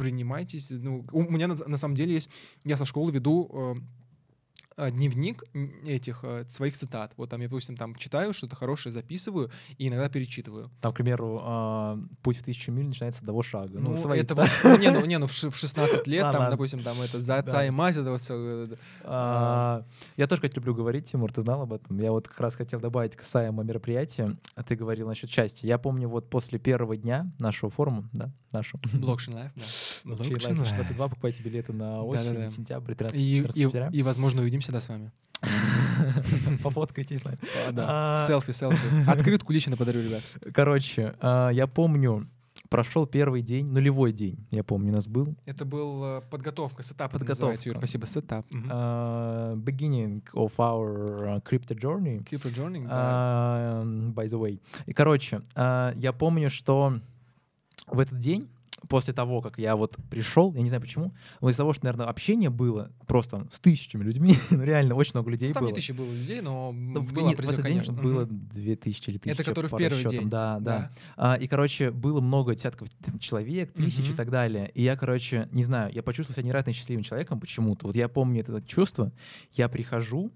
[0.00, 0.70] Принимайтесь.
[0.70, 2.30] Ну, у меня на, на самом деле есть,
[2.64, 3.74] я со школы веду э,
[4.86, 5.44] э, дневник
[5.86, 7.12] этих э, своих цитат.
[7.18, 10.70] Вот там я, допустим, там читаю что-то хорошее, записываю и иногда перечитываю.
[10.80, 13.78] Там, к примеру, а, путь в тысячу миль начинается с того шага.
[13.78, 14.50] Ну, Ну, свои это цитаты.
[14.64, 16.50] вот, ну, не, ну, не, ну в ши- в 16 лет, там, ладно.
[16.50, 17.66] допустим, там это за отца Да.
[17.66, 18.68] и мать, это вот все.
[19.04, 19.84] А,
[20.16, 21.98] Я тоже, кстати, люблю говорить, Тимур, ты знал об этом.
[21.98, 24.36] Я вот как раз хотел добавить касаемо мероприятия.
[24.54, 25.66] А ты говорил насчет счастья.
[25.68, 28.80] Я помню, вот после первого дня нашего форума, да, нашего.
[28.92, 29.62] Блокшин лайф, да.
[30.04, 30.56] Live Live.
[30.56, 32.50] 16.2, покупайте билеты на осень, Да-да-да.
[32.50, 33.90] сентябрь, И, 13-14 и, сентября.
[33.92, 35.12] и, возможно, увидимся, да, с вами.
[36.62, 37.20] Пофоткайтесь.
[37.22, 37.32] да.
[37.72, 38.78] Да, А, селфи, селфи.
[39.08, 40.22] Открытку лично подарю, ребят.
[40.52, 42.28] Короче, а, я помню,
[42.68, 45.34] прошел первый день, нулевой день, я помню, у нас был.
[45.44, 47.58] Это был э, подготовка, setup Подготовка.
[47.68, 47.76] Юр.
[47.78, 48.46] Спасибо, setup.
[48.68, 52.22] А, beginning of our uh, crypto journey.
[52.30, 52.90] It journey, да.
[52.90, 54.60] А, by the way.
[54.86, 57.00] И, короче, а, я помню, что
[57.90, 58.48] в этот день,
[58.88, 61.12] после того, как я вот пришел, я не знаю почему,
[61.42, 65.30] но из-за того, что, наверное, общение было просто с тысячами людьми, ну реально очень много
[65.30, 65.68] людей Ну, Там было.
[65.68, 67.92] не тысячи было людей, но Ну, в, было нет, в этот день конечно.
[67.92, 68.48] было Мгм.
[68.54, 70.18] 2000 или 1000 который в первый расчетам.
[70.18, 70.30] день.
[70.30, 70.90] Да, да.
[71.16, 72.88] А, и, короче, было много десятков
[73.20, 74.16] человек, тысяч и Мгм.
[74.16, 74.70] так далее.
[74.74, 77.86] И я, короче, не знаю, я почувствовал себя невероятно счастливым человеком почему-то.
[77.86, 79.12] Вот я помню это чувство.
[79.52, 80.32] Я прихожу,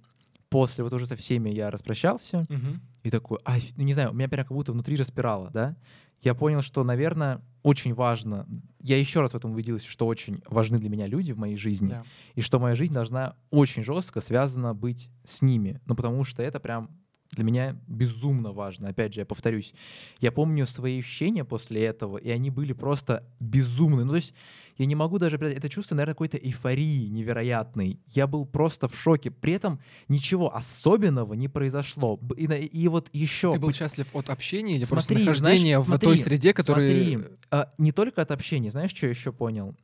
[0.50, 2.80] после вот уже со всеми я распрощался, Мгм.
[3.02, 5.76] и такой, а, ну не знаю, у меня прям как будто внутри распирало, да.
[6.24, 8.46] Я понял, что, наверное, очень важно,
[8.80, 11.88] я еще раз в этом убедился, что очень важны для меня люди в моей жизни,
[11.90, 12.04] Да.
[12.34, 15.80] и что моя жизнь должна очень жестко связана быть с ними.
[15.86, 16.90] Ну, потому что это прям
[17.32, 18.88] для меня безумно важно.
[18.88, 19.74] Опять же, я повторюсь,
[20.20, 24.04] я помню свои ощущения после этого, и они были просто безумные.
[24.04, 24.34] Ну, то есть
[24.76, 28.00] я не могу даже это чувство, наверное, какой-то эйфории невероятной.
[28.08, 29.30] Я был просто в шоке.
[29.30, 32.18] При этом ничего особенного не произошло.
[32.36, 33.52] И, и вот еще...
[33.52, 36.88] Ты был счастлив от общения или просто Смотри, нахождения знаешь, в той смотри, среде, которая...
[36.88, 39.76] Смотри, а, не только от общения, знаешь, что я еще понял?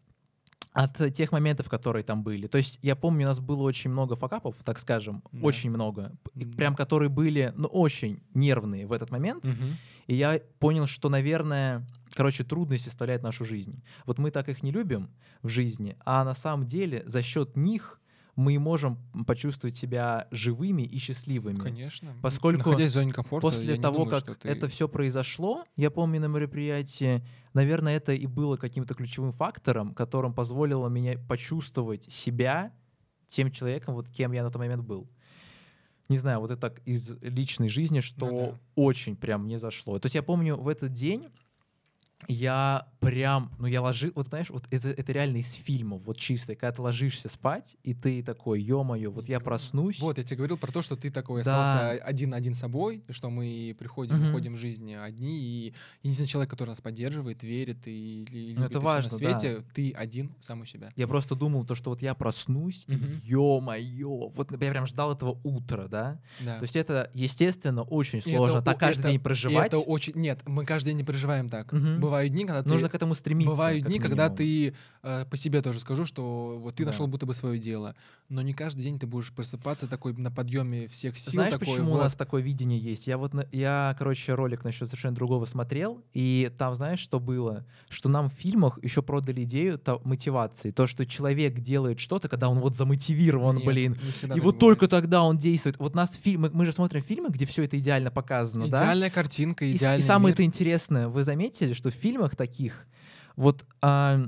[0.72, 2.46] От тех моментов, которые там были.
[2.46, 5.46] То есть я помню, у нас было очень много факапов, так скажем, Да.
[5.46, 6.12] очень много,
[6.56, 9.44] прям которые были, ну, очень нервные в этот момент.
[9.44, 9.76] Мгм.
[10.06, 13.82] И я понял, что, наверное, короче, трудности составляют нашу жизнь.
[14.06, 15.10] Вот мы так их не любим
[15.42, 17.99] в жизни, а на самом деле за счет них
[18.40, 21.58] мы можем почувствовать себя живыми и счастливыми.
[21.58, 22.14] Конечно.
[22.22, 26.20] Поскольку Находясь в зоне комфорта, После того, думаю, как ты- это все произошло, я помню
[26.20, 27.22] на мероприятии,
[27.52, 32.72] наверное, это и было каким-то ключевым фактором, которым позволило мне почувствовать себя
[33.26, 35.06] тем человеком, вот кем я на тот момент был.
[36.08, 38.58] Не знаю, вот это так из личной жизни, что Ну да.
[38.74, 39.98] очень прям мне зашло.
[39.98, 41.28] То есть я помню в этот день
[42.28, 46.54] я прям, ну я ложил, вот знаешь, вот это, это реально из фильмов, вот чисто,
[46.54, 49.98] когда ты ложишься спать, и ты такой, ё-моё, вот я проснусь.
[50.00, 51.62] Вот, я тебе говорил про то, что ты такой Да.
[51.62, 54.26] остался один-один собой, что мы приходим, Мгм.
[54.26, 58.76] выходим в жизни одни, и единственный человек, который нас поддерживает, верит и, и Ну, любит
[58.76, 60.90] это важно, на свете, ты один сам у себя.
[60.96, 63.20] Я просто думал, то, что вот я проснусь, Мгм.
[63.24, 66.20] ё-моё, вот я прям ждал этого утра, да?
[66.38, 66.58] Да.
[66.58, 69.68] То есть это, естественно, очень сложно это так каждый это- день проживать.
[69.68, 70.12] это очень...
[70.16, 71.72] Нет, мы каждый день не переживаем так.
[71.72, 72.00] Мгм.
[72.10, 72.68] Бывают дни, когда ты...
[72.68, 73.50] Нужно к этому стремиться.
[73.52, 74.36] Бывают дни, когда минимум.
[74.36, 76.90] ты э, по себе тоже скажу, что вот ты Да.
[76.90, 77.94] нашел будто бы свое дело,
[78.28, 81.32] но не каждый день ты будешь просыпаться такой на подъеме всех сил.
[81.32, 82.02] Знаешь, такой, почему у вот.
[82.02, 83.06] нас такое видение есть?
[83.06, 87.64] Я вот, на- я, короче, ролик насчет совершенно другого смотрел, и там, знаешь, что было?
[87.88, 90.70] Что нам в фильмах еще продали идею то- мотивации.
[90.72, 93.92] То, что человек делает что-то, когда он вот замотивирован, Нет, блин.
[93.92, 94.58] И вот бывает.
[94.58, 95.76] только тогда он действует.
[95.78, 98.78] Вот нас фильмы, мы же смотрим фильмы, где все это идеально показано, да?
[98.78, 102.86] Идеальная картинка, И, с- и идеальный самое это интересное, вы заметили, что в фильмах таких
[103.36, 104.18] вот а,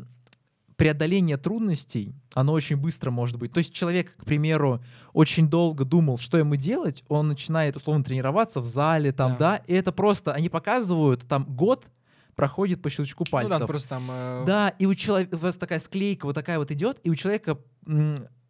[0.77, 3.53] преодоление трудностей, оно очень быстро может быть.
[3.53, 8.61] То есть человек, к примеру, очень долго думал, что ему делать, он начинает условно тренироваться
[8.61, 9.63] в зале, там, да, Да.
[9.67, 11.87] и это просто, они показывают, там год
[12.35, 13.59] проходит по щелчку Ну пальцев.
[13.61, 14.09] да, просто там...
[14.11, 17.15] э, Да, и у человека, у вас такая склейка вот такая вот идет, и у
[17.15, 17.59] человека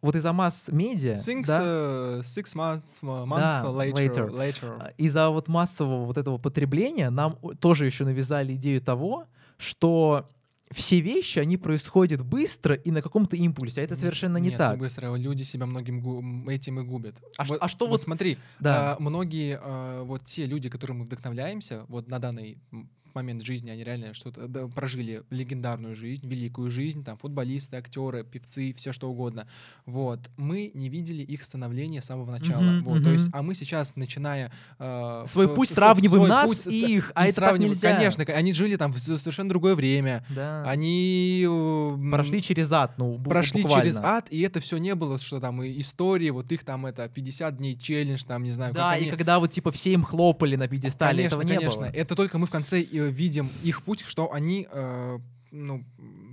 [0.03, 4.29] вот из-за масс-медиа, Six, да, э, six months, month Да, later, later.
[4.29, 4.77] later.
[4.79, 9.25] а, из-за вот массового вот этого потребления нам тоже еще навязали идею того,
[9.57, 10.29] что
[10.71, 14.77] все вещи, они происходят быстро и на каком-то импульсе, а это совершенно не Нет, так.
[14.79, 15.15] быстро.
[15.15, 17.15] Люди себя многим гу- этим и губят.
[17.37, 18.93] А ш- а что вот- смотри, Да.
[18.93, 22.57] а, многие а, вот те люди, которым мы вдохновляемся, вот на данный
[23.15, 28.73] момент жизни, они реально что-то да, прожили легендарную жизнь, великую жизнь, там футболисты, актеры, певцы,
[28.77, 29.47] все что угодно.
[29.85, 32.61] Вот мы не видели их становления с самого начала.
[32.61, 36.17] Мгм, вот, то есть, а мы сейчас начиная а, Свой св- путь с- с- сравниваем
[36.25, 37.75] свой нас путь с- и их, а это так сравнивать.
[37.75, 37.95] нельзя.
[37.95, 40.25] Конечно, они жили там в с- совершенно другое время.
[40.29, 40.63] Да.
[40.67, 43.83] Они м, Прошли через ад, ну, прошли буквально.
[43.85, 47.07] через ад, и это все не было, что там и истории, вот их там это
[47.09, 49.09] 50 дней челлендж, там, не знаю, Да, и они...
[49.11, 51.81] когда вот типа все им хлопали на пьедестале, конечно, этого не конечно.
[51.81, 51.89] было.
[51.93, 55.19] Это только мы в конце э, видим их путь, что они э,
[55.51, 55.83] ну,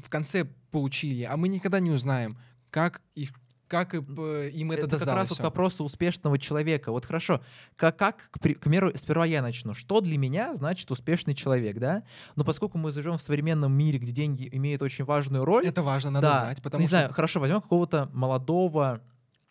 [0.05, 2.39] в конце получили, а мы никогда не узнаем,
[2.71, 3.33] как их
[3.71, 5.43] как им это, это как раз вот всё.
[5.43, 6.91] к вопросу успешного человека.
[6.91, 7.41] Вот хорошо,
[7.77, 9.75] как, как к, при- к примеру, сперва я начну.
[9.75, 12.03] Что для меня значит успешный человек, да?
[12.35, 16.11] Но поскольку мы живем в современном мире, где деньги имеют очень важную роль, Это важно,
[16.11, 16.97] надо да, знать, потому не что...
[16.97, 19.03] знаю, хорошо, возьмем какого-то молодого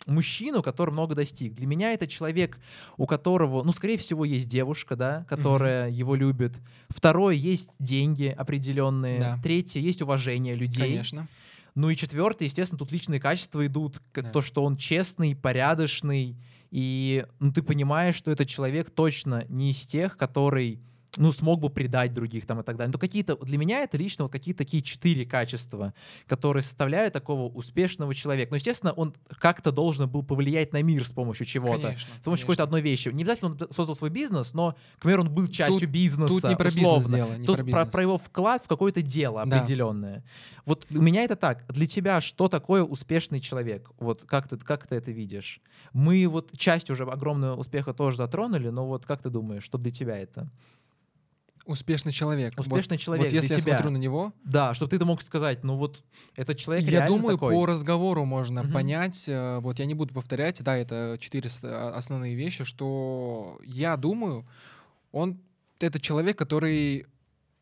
[0.10, 1.54] мужчину, который много достиг.
[1.54, 2.60] Для меня это человек,
[2.98, 6.60] у которого, ну, скорее всего, есть девушка, да, которая его любит.
[6.90, 9.20] Второе, есть деньги определенные.
[9.20, 9.40] Да.
[9.42, 10.94] Третье, есть уважение людей.
[10.94, 11.28] Конечно.
[11.76, 14.02] Ну и четвертое, естественно, тут личные качества идут.
[14.14, 14.24] Да.
[14.24, 16.36] То, что он честный, порядочный.
[16.72, 20.82] И ну, ты понимаешь, что этот человек точно не из тех, который
[21.18, 22.92] ну, смог бы предать других там и так далее.
[22.94, 25.94] Но какие-то, для меня это лично вот какие-то такие четыре качества,
[26.28, 28.52] которые составляют такого успешного человека.
[28.52, 31.88] Но, естественно, он как-то должен был повлиять на мир с помощью чего-то.
[31.88, 33.10] Конечно, С помощью какой-то одной вещи.
[33.10, 36.30] Не обязательно он создал свой бизнес, но, к примеру, он был частью бизнеса.
[36.34, 37.18] Тут не про бизнес условно.
[37.18, 37.92] дело, не Тут про про, бизнес.
[37.92, 39.58] про его вклад в какое-то дело Да.
[39.58, 40.24] определенное.
[40.66, 41.66] Вот у меня это так.
[41.70, 43.90] Для тебя что такое успешный человек?
[44.00, 45.62] Вот как ты, как ты это видишь?
[45.94, 49.92] Мы вот часть уже огромного успеха тоже затронули, но вот как ты думаешь, что для
[49.92, 50.52] тебя это?
[51.70, 52.54] Успешный человек.
[52.58, 53.74] Вот- Успешный человек Вот, если для я тебя.
[53.76, 56.04] смотрю на него, Да, чтобы ты мог сказать, ну вот
[56.36, 57.54] этот человек я думаю, такой.
[57.54, 58.74] по разговору можно Мгм.
[58.74, 59.26] понять.
[59.30, 64.48] э, Вот я не буду повторять, да, это четыре а, основные вещи, что я думаю,
[65.12, 65.38] он
[65.80, 67.06] это человек, который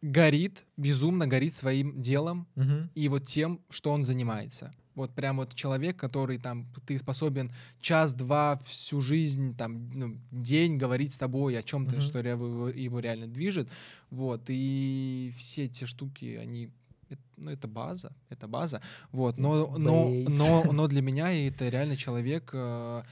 [0.01, 2.89] горит, безумно горит своим делом Мгм.
[2.95, 4.73] и вот тем, что он занимается.
[4.97, 11.13] Вот прям вот человек, который там, ты способен час-два всю жизнь, там, ну, день говорить
[11.13, 12.01] с тобой о чем-то, Мгм.
[12.01, 13.69] что его, его реально движет.
[14.09, 16.71] Вот, и все эти штуки, они
[17.11, 18.81] эт- ну, это база, это база.
[19.11, 23.03] Вот, но, но, но, но для меня это реально человек, э,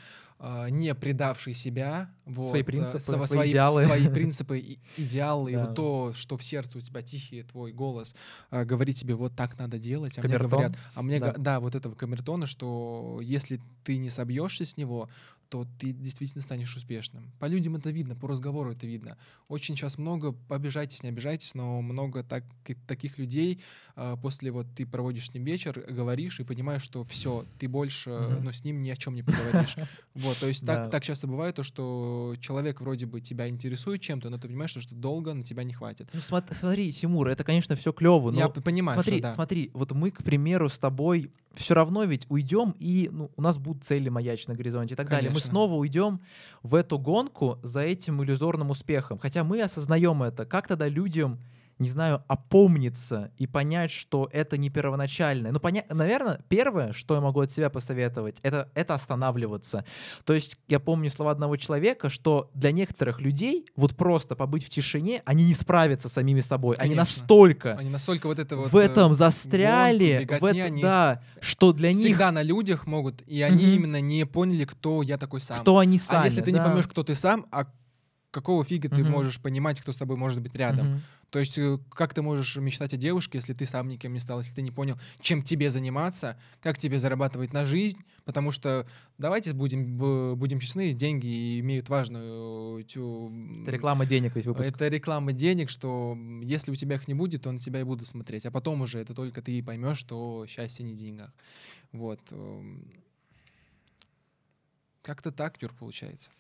[0.70, 3.84] не предавший себя, вот, Свои э, принципы, сво- свои идеалы.
[3.86, 5.66] свои принципы, и- идеалы, и Да.
[5.66, 8.16] вот то, что в сердце у тебя тихий твой голос
[8.52, 10.50] э, говорит тебе, вот так надо делать, а мне Камертон.
[10.60, 11.34] говорят, а мне, да.
[11.38, 15.10] да, вот этого камертона, что если ты не собьешься с него,
[15.50, 17.32] то ты действительно станешь успешным.
[17.40, 19.18] По людям это видно, по разговору это видно.
[19.48, 22.44] Очень сейчас много, обижайтесь, не обижайтесь, но много так,
[22.88, 23.62] таких людей,
[23.96, 28.10] а, после вот ты проводишь с ним вечер, говоришь и понимаешь, что все, ты больше,
[28.10, 28.44] Мгм.
[28.46, 29.76] ну, с ним ни о чем не поговоришь.
[30.16, 34.30] Вот, то есть так, так часто бывает, то, что человек вроде бы тебя интересует чем-то,
[34.30, 36.08] но ты понимаешь, что, долго на тебя не хватит.
[36.14, 39.34] Ну смо- смотри, Тимур, это, конечно, все клево, но Я понимаю, смотри, да.
[39.34, 43.58] смотри, вот мы, к примеру, с тобой все равно ведь уйдем, и ну, у нас
[43.58, 45.32] будут цели маячить на горизонте и так далее.
[45.36, 46.22] Мы снова уйдем
[46.64, 49.20] в эту гонку за этим иллюзорным успехом.
[49.20, 50.46] Хотя мы осознаем это.
[50.46, 51.40] Как тогда людям,
[51.78, 55.52] не знаю, опомниться и понять, что это не первоначальное?
[55.52, 55.84] Ну, поня...
[55.90, 59.84] наверное, первое, что я могу от себя посоветовать, это, это останавливаться.
[60.24, 64.70] То есть я помню слова одного человека, что для некоторых людей вот просто побыть в
[64.70, 66.78] тишине, они не справятся с самими собой.
[66.78, 67.22] Они Конечно.
[67.22, 68.72] настолько Они настолько вот это вот...
[68.72, 72.88] в э, этом застряли, беготня, в этом, они да, что для них всегда на людях
[72.88, 73.74] могут, и они Мгм.
[73.74, 75.60] именно не поняли, кто я такой сам.
[75.60, 76.24] кто они сами.
[76.24, 76.66] а если ты не да.
[76.66, 77.68] поймешь, кто ты сам, а
[78.32, 79.12] какого фига ты Мгм.
[79.12, 80.88] можешь понимать, кто с тобой может быть рядом?
[80.88, 81.02] Мгм.
[81.36, 84.40] То есть э, как ты можешь мечтать о девушке, если ты сам никем не стал,
[84.40, 88.00] если ты не понял, чем тебе заниматься, как тебе зарабатывать на жизнь?
[88.24, 89.98] Потому что давайте будем,
[90.38, 92.80] будем честны, деньги имеют важную...
[92.80, 92.84] э,
[93.64, 94.66] Это реклама денег весь выпуск.
[94.66, 98.08] Это реклама денег, что если у тебя их не будет, то на тебя и будут
[98.08, 98.46] смотреть.
[98.46, 101.34] А потом уже это только ты поймешь, что счастье не в деньгах.
[101.92, 102.22] Вот.
[102.32, 102.94] эм.
[105.02, 106.32] Как-то так, Юр, получается.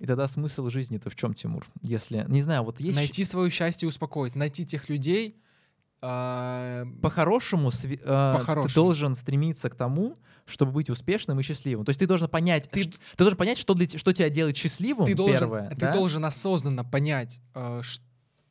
[0.00, 1.66] И тогда смысл жизни-то в чем, Тимур?
[1.82, 2.94] Если, не знаю, вот есть...
[2.96, 4.38] Найти свое счастье и успокоиться.
[4.38, 5.36] Найти тех людей...
[6.00, 8.74] а, По-хорошему, сви- э, ты По-хорошему.
[8.74, 10.16] должен стремиться к тому,
[10.46, 11.84] чтобы быть успешным и счастливым.
[11.84, 15.04] То есть ты должен понять, Ты- ты, должен понять, что, для, что тебя делает счастливым,
[15.06, 15.68] ты должен, первое.
[15.70, 15.92] ты да?
[15.92, 17.82] должен осознанно понять, э,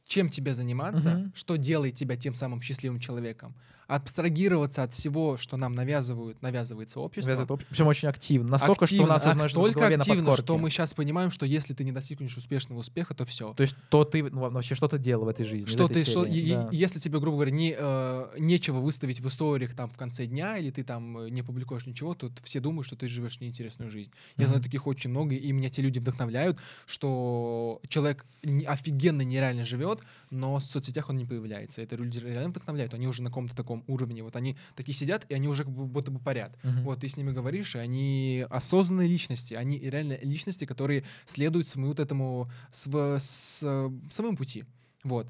[0.05, 1.32] чем тебе заниматься, Мгм.
[1.36, 3.55] что делает тебя тем самым счастливым человеком.
[3.88, 7.29] Абстрагироваться от всего, что нам навязывают, навязывается общество.
[7.31, 8.49] Навязывает об- Причем очень активно.
[8.49, 10.43] Настолько, активно, что у нас ак- вот, знаешь, в столько голове на активно, подкорке.
[10.43, 13.53] что мы сейчас понимаем, что если ты не достигнешь успешного успеха, то все.
[13.53, 15.67] То есть то ты ну, вообще что ты делал в этой жизни?
[15.69, 16.69] Что этой ты, что, серии, и- и- да.
[16.71, 20.69] если тебе, грубо говоря, не, э, нечего выставить в историях там в конце дня, или
[20.69, 24.11] ты там э, не публикуешь ничего, то все думают, что ты живешь неинтересную жизнь.
[24.35, 28.25] Я знаю таких очень много, и меня те люди вдохновляют, что человек
[28.65, 31.81] офигенно нереально живет, но в соцсетях он не появляется.
[31.81, 32.93] Это люди реально вдохновляют.
[32.93, 34.23] Они уже на каком-то таком уровне.
[34.23, 36.57] Вот они такие сидят, и они уже как будто бы парят.
[36.63, 36.84] Мгм.
[36.84, 41.89] Вот ты с ними говоришь, и они осознанные личности, они реально личности, которые следуют своему
[41.89, 44.65] вот этому св- с, э, самому пути.
[45.03, 45.28] Вот.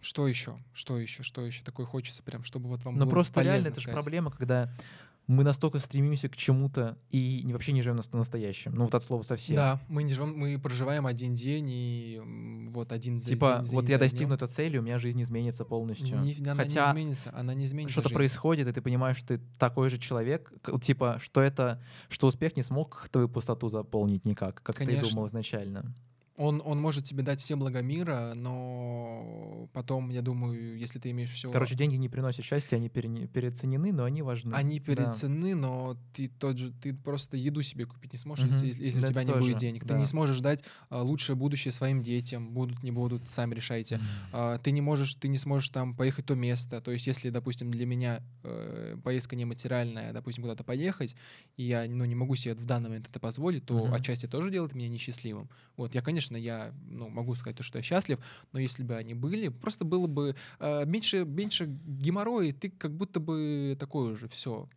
[0.00, 0.58] Что еще?
[0.74, 1.22] Что еще?
[1.22, 4.30] Что еще такое хочется прям, чтобы вот вам Но было просто реально это же проблема,
[4.30, 4.70] когда
[5.26, 8.74] мы настолько стремимся к чему-то и вообще не живем на настоящем.
[8.74, 9.56] Ну вот от слова совсем.
[9.56, 12.20] Да, мы, не живем, мы проживаем один день, и
[12.70, 15.64] вот один Типа, день- за вот день я достигну этой цели, у меня жизнь изменится
[15.64, 16.20] полностью.
[16.20, 17.92] Не- она Хотя не изменится, она не изменится.
[17.92, 18.16] что-то жизнь.
[18.16, 20.52] происходит, и ты понимаешь, что ты такой же человек,
[20.82, 25.10] типа, что это, что успех не смог твою пустоту заполнить никак, как ты Конечно.
[25.10, 25.94] думал изначально.
[26.36, 31.30] Он, он может тебе дать все блага мира, но потом, я думаю, если ты имеешь
[31.30, 31.52] все...
[31.52, 34.52] Короче, деньги не приносят счастья, они перене- переоценены, но они важны.
[34.52, 34.86] Они Да.
[34.86, 38.64] переоценены, но ты тот же, ты просто еду себе купить не сможешь, Мгм.
[38.66, 39.82] если, если Да, у тебя не будет тоже, денег.
[39.82, 39.98] Ты да.
[39.98, 44.00] не сможешь дать а, лучшее будущее своим детям, будут, не будут, сами решайте.
[44.32, 46.80] А, ты не можешь, ты не сможешь там поехать то место.
[46.80, 51.14] То есть, если, допустим, для меня э, поездка не материальная, допустим, куда-то поехать,
[51.56, 53.94] и я ну, не могу себе в данный момент это позволить, то Мгм.
[53.94, 55.48] отчасти тоже делает меня несчастливым.
[55.76, 58.18] Вот, я, конечно, я ну, могу сказать то, что я счастлив,
[58.52, 62.96] но если бы они были, просто было бы э, меньше, меньше геморроя, и ты как
[62.96, 64.68] будто бы такой уже, все.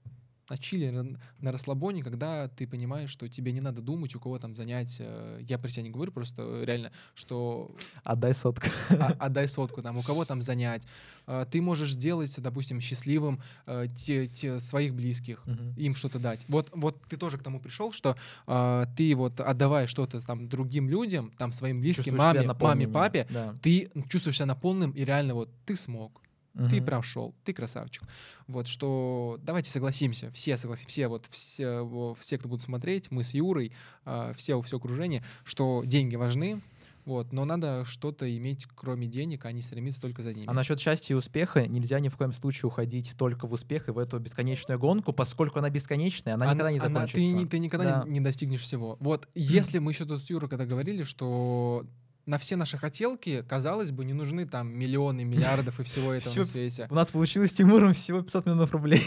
[0.49, 4.55] На чили, на, расслабоне, когда ты понимаешь, что тебе не надо думать, у кого там
[4.55, 4.97] занять.
[4.99, 7.71] э, Я про себя не говорю, просто реально, что
[8.03, 8.67] Отдай сотку.
[8.89, 10.83] а- отдай сотку, там, у кого там занять.
[11.27, 15.73] Э, Ты можешь сделать, допустим, счастливым э, те, те своих близких, Мгм.
[15.77, 16.45] им что-то дать.
[16.47, 18.15] Вот, вот ты тоже к тому пришел, что
[18.47, 23.27] э, ты вот отдавая что-то там другим людям, там своим близким, Чувствуешь маме, маме, папе,
[23.29, 23.55] Да.
[23.61, 26.21] ты чувствуешь себя наполненным и реально вот ты смог,
[26.70, 26.86] ты Мгм.
[26.86, 28.03] прошел, ты красавчик.
[28.47, 33.34] Вот что давайте согласимся, все согласимся, все вот все, все, кто будут смотреть, мы с
[33.34, 33.72] Юрой,
[34.05, 36.62] э, все все окружение, что деньги важны,
[37.05, 40.47] вот, но надо что-то иметь кроме денег, а не стремиться только за ними.
[40.49, 43.91] А насчет счастья и успеха нельзя ни в коем случае уходить только в успех и
[43.91, 47.18] в эту бесконечную гонку, поскольку она бесконечная, она Ан- никогда не она- закончится.
[47.22, 48.03] ты, не- ты никогда Да.
[48.05, 48.97] не, не достигнешь всего.
[48.99, 51.86] Вот если мы еще тут с Юрой когда говорили, что
[52.28, 56.45] на все наши хотелки, казалось бы, не нужны там миллионы, миллиардов и всего этого на
[56.45, 56.88] свете.
[56.89, 59.03] У нас получилось с Тимуром всего 500 миллионов рублей.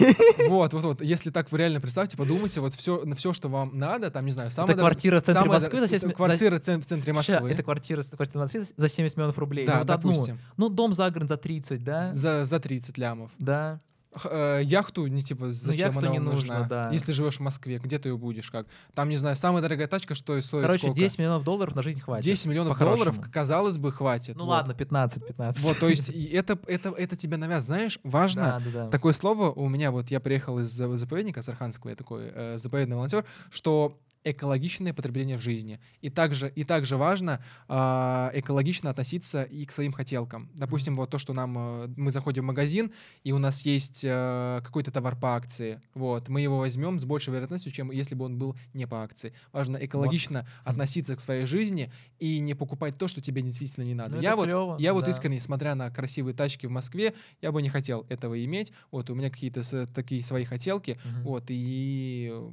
[0.49, 1.03] Вот, вот, вот.
[1.03, 4.33] Если так вы реально представьте, подумайте, вот все, на все, что вам надо, там, не
[4.33, 7.51] знаю, самое Это квартира в центре Москвы за 70 квартира в цен- в центре Москвы.
[7.51, 9.66] Это квартира, квартира на 30 за 70 миллионов рублей.
[9.66, 10.11] Да, ну, вот одну.
[10.11, 10.39] допустим.
[10.57, 12.14] Ну, дом за город за 30, да?
[12.14, 13.31] За, за 30 лямов.
[13.39, 13.81] Да.
[14.25, 16.69] Э, яхту, не типа, зачем яхту она не вам нужно, нужна?
[16.69, 16.91] да.
[16.91, 18.67] Если живешь в Москве, где ты ее будешь, как?
[18.93, 21.01] Там, не знаю, самая дорогая тачка, что и стоит Короче, сколько?
[21.01, 22.25] 10 миллионов долларов на жизнь хватит.
[22.25, 24.35] 10 миллионов долларов, казалось бы, хватит.
[24.37, 24.51] Ну Вот.
[24.51, 25.63] ладно, 15, 15.
[25.63, 27.67] Вот, то есть и это, это, это тебя навязывает.
[27.67, 28.91] Знаешь, важно, Да, да, да.
[28.91, 32.97] такое слово у меня, вот я приехал из за- заповедника Сарханского, я такой э, заповедный
[32.97, 35.81] волонтер, что экологичное потребление в жизни.
[36.03, 40.51] И также, и также важно а, экологично относиться и к своим хотелкам.
[40.55, 42.93] Допустим, вот то, что нам э, мы заходим в магазин,
[43.25, 45.81] и у нас есть э, какой-то товар по акции.
[45.95, 49.33] Вот, мы его возьмем с большей вероятностью, чем если бы он был не по акции.
[49.53, 54.16] Важно экологично относиться к своей жизни и не покупать то, что тебе действительно не надо.
[54.16, 55.11] Ну, я вот, клёво, я вот да.
[55.11, 58.73] искренне, смотря на красивые тачки в Москве, я бы не хотел этого иметь.
[58.91, 60.99] Вот у меня какие-то с- такие свои хотелки.
[61.05, 61.23] Мгм.
[61.23, 62.51] Вот, и э,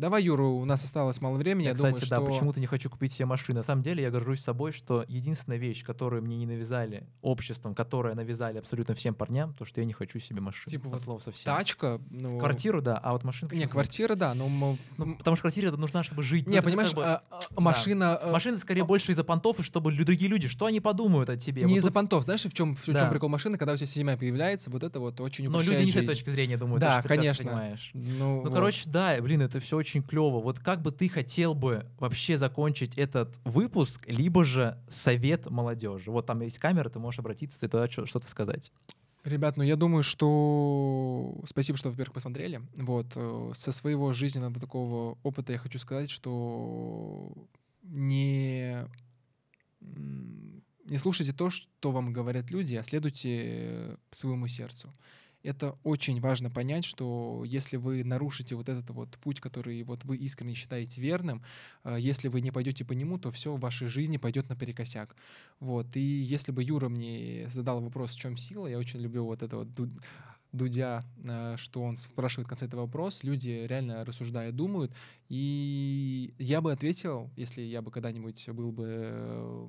[0.00, 1.64] давай, Юра, у нас осталось мало времени.
[1.64, 2.26] Я, Я, кстати, думаю, да, что...
[2.26, 3.58] почему-то не хочу купить себе машину.
[3.58, 8.14] На самом деле я горжусь собой, что единственная вещь, которую мне не навязали обществом, которая
[8.14, 10.70] навязали абсолютно всем парням, то, что я не хочу себе машину.
[10.70, 11.44] Типа От вот слова совсем.
[11.54, 12.38] Тачка, ну...
[12.38, 13.52] Квартиру, да, а вот машину...
[13.52, 14.48] Не, квартира, да, но...
[14.96, 16.46] Ну, потому что квартира нужна, чтобы жить.
[16.46, 18.18] Ну, Не, как понимаешь, бы- а, а, машина...
[18.22, 21.36] э, Машина скорее а- больше из-за понтов, и чтобы другие люди, что они подумают о
[21.36, 21.62] тебе?
[21.62, 23.10] Не Вот из-за тут- понтов, знаешь, в чем, в чем Да.
[23.10, 25.96] прикол машины, когда у тебя семья появляется, вот это вот очень Но люди не с
[25.96, 26.80] этой точки зрения думают.
[26.80, 27.76] Да, конечно.
[27.92, 28.54] Ну, Ну, вот.
[28.54, 30.40] короче, да, блин, это все очень клево.
[30.40, 36.10] Вот как бы ты хотел бы вообще закончить этот выпуск, либо же совет молодежи?
[36.10, 38.72] Вот там есть камера, ты можешь обратиться, ты туда что-то сказать.
[39.24, 42.62] Ребят, ну я думаю, что спасибо, что, во-первых, посмотрели.
[42.76, 47.30] Вот э, со своего жизненного такого опыта я хочу сказать, что
[47.82, 48.86] не
[49.80, 54.92] не слушайте то, что вам говорят люди, а следуйте своему сердцу.
[55.42, 60.16] Это очень важно понять, что если вы нарушите вот этот вот путь, который вот вы
[60.16, 61.42] искренне считаете верным,
[61.84, 65.16] э, если вы не пойдете по нему, то все в вашей жизни пойдет наперекосяк.
[65.58, 65.96] Вот.
[65.96, 69.56] И если бы Юра мне задал вопрос, в чем сила, я очень люблю вот это
[69.56, 69.90] вот ду-
[70.52, 74.92] Дудя, э, что он спрашивает в конце этого вопрос, люди реально рассуждая думают,
[75.28, 79.68] и я бы ответил, если я бы когда-нибудь был бы э,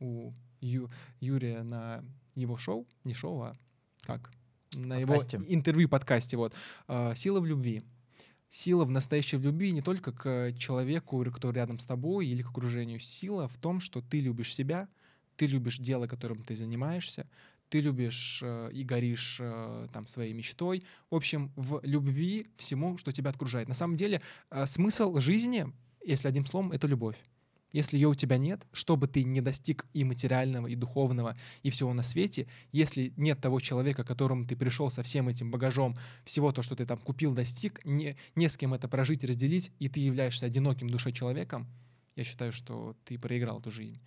[0.00, 2.02] у Ю- Юрия на
[2.34, 3.56] его шоу, не шоу, а
[4.02, 4.32] как?
[4.74, 5.36] На Подкасте.
[5.36, 6.54] его интервью, подкасте, вот.
[6.88, 7.82] э, Сила в любви.
[8.48, 13.00] Сила в настоящей любви не только к человеку, который рядом с тобой или к окружению.
[13.00, 14.88] Сила в том, что ты любишь себя,
[15.36, 17.26] ты любишь дело, которым ты занимаешься,
[17.70, 20.84] ты любишь э, и горишь э, там своей мечтой.
[21.10, 23.68] В общем, в любви всему, что тебя окружает.
[23.68, 24.20] На самом деле,
[24.50, 25.72] э, смысл жизни,
[26.04, 27.16] если одним словом, это любовь.
[27.72, 31.70] Если ее у тебя нет, что бы ты не достиг и материального, и духовного, и
[31.70, 35.96] всего на свете, если нет того человека, к которому ты пришел со всем этим багажом,
[36.24, 39.88] всего то, что ты там купил, достиг, не, не с кем это прожить разделить, и
[39.88, 41.66] ты являешься одиноким душе человеком,
[42.16, 44.00] я считаю, что ты проиграл эту жизнь.